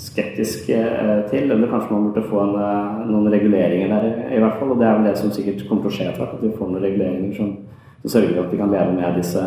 [0.00, 1.50] skeptisk eh, til.
[1.50, 4.72] Eller kanskje man burde få en, eh, noen reguleringer der, i hvert fall.
[4.72, 6.38] Og det er vel det som sikkert kommer til å skje etter hvert.
[6.38, 7.52] At vi får noen reguleringer som,
[8.02, 9.44] som sørger for at vi kan leve med disse,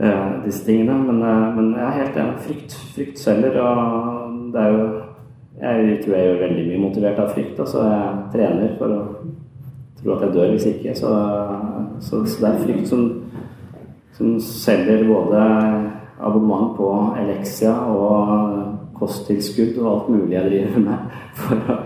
[0.00, 0.96] uh, disse tingene.
[1.08, 2.44] Men, uh, men jeg er helt enig.
[2.48, 3.60] Frykt, frykt selger.
[3.60, 4.90] Og det er jo
[5.62, 7.58] Jeg tror jeg er veldig mye motivert av frykt.
[7.60, 9.02] Altså jeg trener for å
[10.00, 10.94] tro at jeg dør hvis ikke.
[10.98, 11.10] Så,
[12.00, 13.04] så, så det er frykt som,
[14.16, 15.44] som selger både
[16.18, 16.88] abonnement på
[17.20, 18.61] Elexia og
[19.02, 21.78] kosttilskudd og alt mulig jeg driver med for å,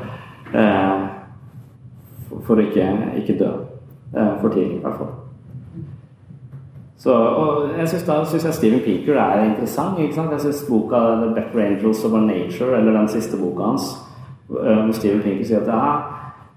[0.63, 1.07] eh,
[2.47, 2.91] for, å ikke,
[3.23, 3.53] ikke dø
[4.17, 5.15] eh, for tidlig, i hvert fall.
[7.07, 9.99] Så, og jeg synes da synes jeg Steven Pinker er interessant.
[10.01, 10.33] ikke sant?
[10.33, 13.91] Jeg syns boka 'The Better Angels Our Nature', eller den siste boka hans,
[14.51, 15.97] eh, hvor Steven Pinker sier at ja,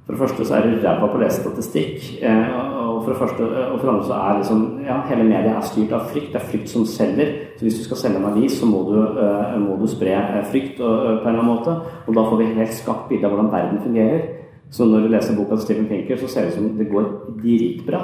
[0.06, 2.24] for det første så er du ræva på å lese statistikk.
[2.24, 2.79] Eh,
[3.10, 5.94] for det første, og for det andre så er liksom, ja, hele media er styrt
[5.98, 6.34] av frykt.
[6.34, 7.32] Det er frykt som selger.
[7.58, 10.18] Så hvis du skal selge en avis, så må du, uh, må du spre
[10.52, 11.74] frykt uh, på en eller annen måte.
[12.06, 14.22] Og da får vi helt skapt bilde av hvordan verden fungerer.
[14.70, 17.10] Så når du leser boka til Steven Pinker, så ser det ut som det går
[17.42, 18.02] dritbra,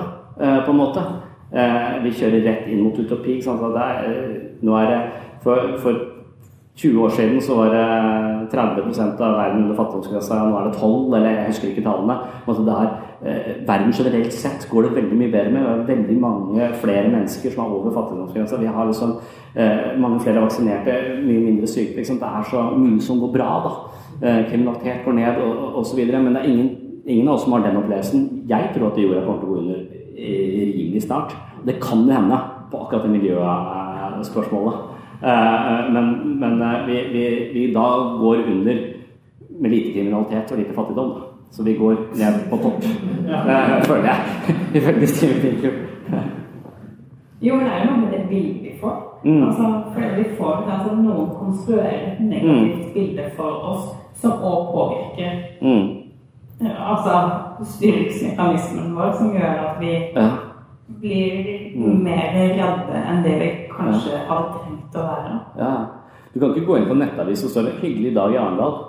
[0.66, 1.03] på en måte.
[2.03, 3.38] vi kjører rett inn mot utopi.
[3.38, 4.08] Er,
[4.66, 5.01] nå er det
[5.43, 6.14] for, for
[6.76, 7.86] 20 år siden så var det
[8.51, 12.15] 30 av verden under fattigdomsgrensa, nå er det 12 eller jeg husker ikke tallene.
[12.47, 12.89] Altså det er,
[13.26, 15.61] eh, verden generelt sett går det veldig mye bedre med.
[15.63, 18.59] Det er veldig mange flere mennesker som er over fattigdomsgrensa.
[18.59, 19.13] Vi har liksom
[19.55, 21.95] eh, mange flere vaksinerte, mye mindre syke.
[21.95, 22.19] Liksom.
[22.19, 23.71] Det er så mye som går bra, da.
[24.28, 25.34] Eh, kriminalitet går ned
[25.95, 26.23] videre.
[26.23, 26.69] Men det er ingen,
[27.05, 28.43] ingen av oss som har den opplevelsen.
[28.49, 29.80] Jeg tror at jorda kommer til å gå under
[30.76, 31.36] rimelig snart.
[31.65, 32.38] Det kan jo hende
[32.71, 34.95] på akkurat det miljøspørsmålet.
[35.24, 37.88] Eh, men, men eh, vi, vi, vi, da
[38.20, 38.84] går under
[39.59, 41.13] med lite kriminalitet og lite fattigdom.
[41.51, 42.84] Så vi går ned på topp,
[43.28, 43.80] ja.
[43.88, 44.55] føler jeg.
[44.76, 45.72] Ifølge Steven Pinker.
[47.41, 48.95] Jo, men det er noe med det bildet vi får.
[49.26, 49.43] Mm.
[49.47, 52.93] Altså, for vi får altså, Noen konstruerer et negativt mm.
[52.93, 53.86] bilde for oss
[54.22, 55.88] som òg påvirker mm.
[56.61, 57.16] altså
[57.63, 60.28] styringsmekanismen vår, som gjør at vi ja.
[60.99, 61.49] blir
[62.03, 64.22] mer redde enn det vi kanskje ja.
[64.30, 64.64] hadde
[64.96, 65.38] trengt å være.
[65.60, 65.76] Ja.
[66.34, 68.84] Du kan ikke gå inn på nettavis og stå det 'Hyggelig dag i Arendal'.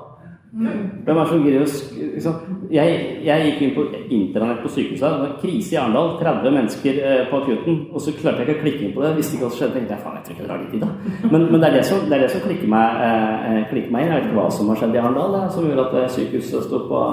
[0.56, 2.36] Hvem er som greier liksom,
[2.70, 2.92] jeg,
[3.26, 3.82] jeg, gikk inn på
[4.14, 5.02] internett på sykehuset.
[5.04, 6.14] Det var krise i Arendal.
[6.20, 7.76] 30 mennesker eh, på akuten.
[7.92, 9.10] Og så klarte jeg ikke å klikke inn på det.
[9.18, 9.82] Visste ikke hva som skjedde.
[9.84, 11.28] jeg, faen, jeg tror ikke det drar litt tid da.
[11.32, 14.06] Men, men det, er det, som, det er det som klikker meg, eh, klikker meg
[14.06, 14.14] inn.
[14.14, 16.82] Jeg vet ikke hva som har skjedd i Arendal eh, som gjorde at sykehuset sto
[16.88, 17.04] på,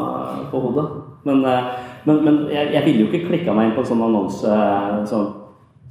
[0.53, 0.87] på hodet.
[1.27, 1.71] Men, eh,
[2.07, 4.59] men, men jeg, jeg, ville jo ikke klikka meg inn på en sånn annonse
[5.11, 5.31] sånn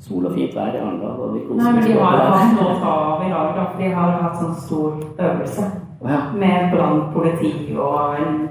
[0.02, 1.36] sol og fint vær i Arendal.
[1.58, 3.68] Nei, men de har hatt noe fra i dag, da.
[3.78, 4.98] de har hatt sånn stor
[5.28, 5.68] øvelse
[6.08, 6.20] ja.
[6.34, 8.42] med brann, politi og en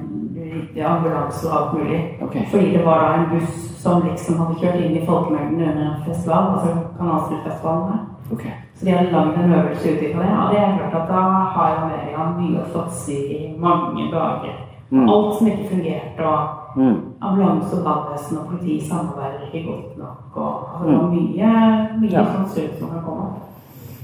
[0.79, 1.99] ambulanse og alt mulig.
[2.21, 2.45] Okay.
[2.51, 6.03] Fordi det var da en buss som liksom hadde kjørt inn i folkemengden under en
[6.07, 8.01] festival, altså Kanalstrupfestivalen her.
[8.31, 8.55] Okay.
[8.75, 10.33] Så de hadde lagd en øvelse ut ifra det.
[10.39, 11.21] Og det er klart at da
[11.55, 13.19] har Amerika mye å slåss i
[13.59, 14.59] mange dager.
[14.91, 15.07] Mm.
[15.09, 16.97] Alt som ikke fungerte, og mm.
[17.21, 20.17] ambulanse og brannvesen og politi samarbeider ikke godt nok.
[20.33, 21.15] Og, altså, det var mm.
[21.15, 21.53] mye,
[22.01, 22.25] mye ja.
[22.33, 23.29] sånn søk som kan komme.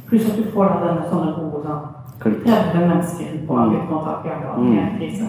[0.08, 1.94] Pluss at du får da denne sånne gode sånn
[2.24, 5.28] 30 mennesker på akuttmottak i Arendal i en krise.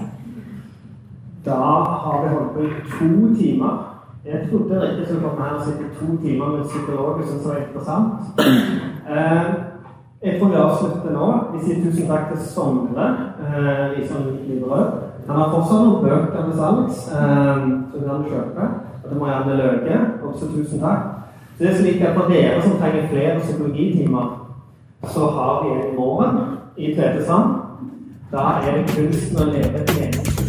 [1.45, 1.59] Da
[2.03, 3.84] har vi holdt på i to timer.
[4.24, 7.22] Jeg trodde Rikke skulle komme her og sitte to timer med psykolog.
[7.26, 8.12] som sa det var interessant.
[9.09, 9.45] Eh,
[10.22, 11.28] jeg tror vi avslutter nå.
[11.53, 13.07] Vi sier tusen takk til Sondre
[13.41, 14.91] eh, i sånn Liverød.
[15.29, 18.68] Han har fortsatt noen bøker til salgs um, som du kan kjøpe.
[19.03, 19.99] Og det må gjerne Løke.
[20.24, 21.03] Også tusen takk.
[21.59, 24.31] Så det er slik at For dere som trenger flere psykologitimer,
[25.12, 26.39] så har vi en morgen
[26.76, 27.59] i Tvedestrand.
[28.33, 30.49] Da er det kunsten å leve et meningsfullt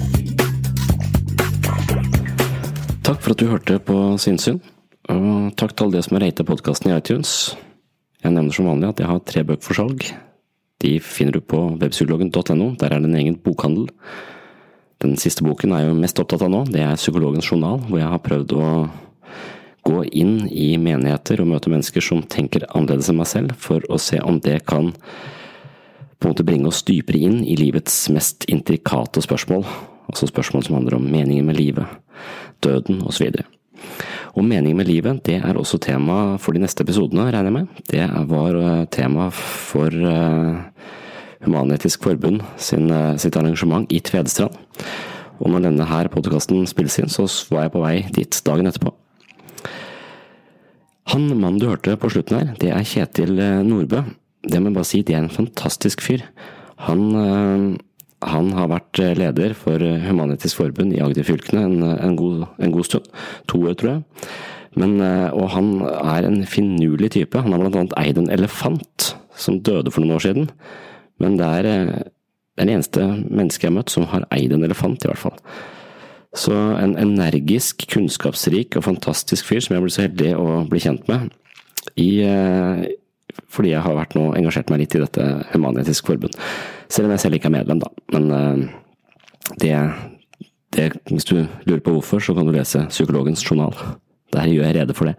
[3.03, 4.59] Takk for at du hørte på Sinnsyn.
[5.09, 7.35] Og takk til alle dere som har ratet podkasten i iTunes.
[8.23, 10.09] Jeg nevner som vanlig at jeg har tre bøker for salg.
[10.79, 12.75] De finner du på webpsykologen.no.
[12.79, 13.89] Der er det en egen bokhandel.
[14.99, 16.65] Den siste boken er jeg jo mest opptatt av nå.
[16.67, 18.69] Det er Psykologens journal, hvor jeg har prøvd å
[19.87, 23.99] gå inn i menigheter og møte mennesker som tenker annerledes enn meg selv, for å
[24.01, 24.91] se om det kan
[26.19, 29.63] på en måte bringe oss dypere inn i livets mest intrikate spørsmål.
[30.11, 31.87] Altså spørsmål som handler om meningen med livet,
[32.59, 33.29] døden osv.
[34.35, 37.83] Og meningen med livet, det er også tema for de neste episodene, regner jeg med.
[37.87, 40.59] Det var eh, tema for uh,
[41.45, 44.55] Human-Etisk Forbund sin, eh, sitt arrangement i Tvedestrand.
[45.39, 48.91] Og når denne her podkasten spilles inn, så var jeg på vei dit dagen etterpå.
[51.13, 54.03] Han mannen du hørte på slutten her, det er Kjetil eh, Nordbø.
[54.43, 56.25] Det må jeg bare si, det er en fantastisk fyr.
[56.85, 57.77] Han, eh,
[58.27, 62.19] han har vært leder for Human-Etisk Forbund i Agder-fylkene en, en,
[62.59, 63.07] en, god, stund.
[63.47, 64.03] To år, tror jeg.
[64.75, 64.99] Men,
[65.33, 67.39] og han er en finurlig type.
[67.41, 70.51] Han har blant annet eid en elefant som døde for noen år siden.
[71.23, 72.07] Men det er eh,
[72.59, 75.37] den eneste mennesket jeg har møtt som har eid en elefant, i hvert fall.
[76.37, 81.07] Så en energisk, kunnskapsrik og fantastisk fyr som jeg ble så heldig å bli kjent
[81.09, 81.31] med.
[81.95, 82.83] I, eh,
[83.49, 86.35] fordi jeg har vært nå engasjert meg litt i dette Human-Etisk Forbund.
[86.89, 87.89] Selv om jeg selv ikke er medlem, da.
[88.13, 88.67] Men eh,
[89.63, 89.73] det,
[90.75, 93.73] det, Hvis du lurer på hvorfor, så kan du lese Psykologens journal.
[94.33, 95.15] Der gjør jeg rede for det.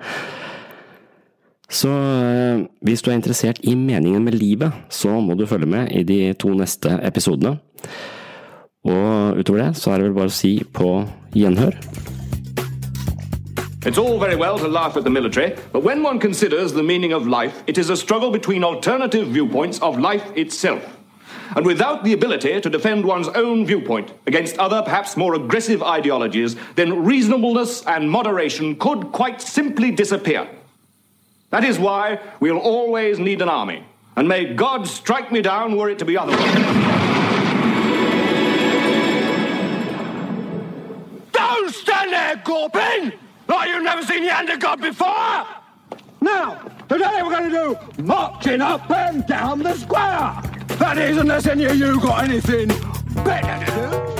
[1.71, 5.93] Så eh, hvis du er interessert i meningen med livet, så må du følge med
[5.95, 7.57] i de to neste episodene.
[8.85, 11.05] Og utover det så er det vel bare å si på
[11.37, 11.79] gjenhør.
[13.87, 17.15] It's all very well to laugh at the military, but when one considers the meaning
[17.15, 20.83] of life, it is a struggle between alternative viewpoints of life itself.
[21.57, 26.57] And without the ability to defend one's own viewpoint against other, perhaps more aggressive ideologies,
[26.77, 30.47] then reasonableness and moderation could quite simply disappear.
[31.51, 33.85] That is why we'll always need an army.
[34.17, 36.55] And may God strike me down were it to be otherwise.
[41.33, 43.13] Don't stand there, Gorpin!
[43.49, 45.47] Like you've never seen Yander God before!
[46.21, 50.41] Now, today we're going to do marching up and down the square!
[50.79, 52.69] That is, unless any of you got anything
[53.25, 54.20] better to do.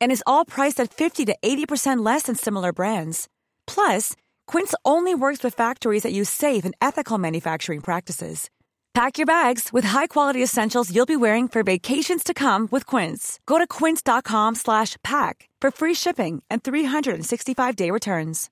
[0.00, 3.28] And is all priced at 50 to 80% less than similar brands.
[3.66, 4.16] Plus,
[4.46, 8.48] Quince only works with factories that use safe and ethical manufacturing practices.
[8.96, 13.38] Pack your bags with high-quality essentials you'll be wearing for vacations to come with Quince.
[13.44, 18.48] Go to quince.com slash pack for free shipping and 365-day returns.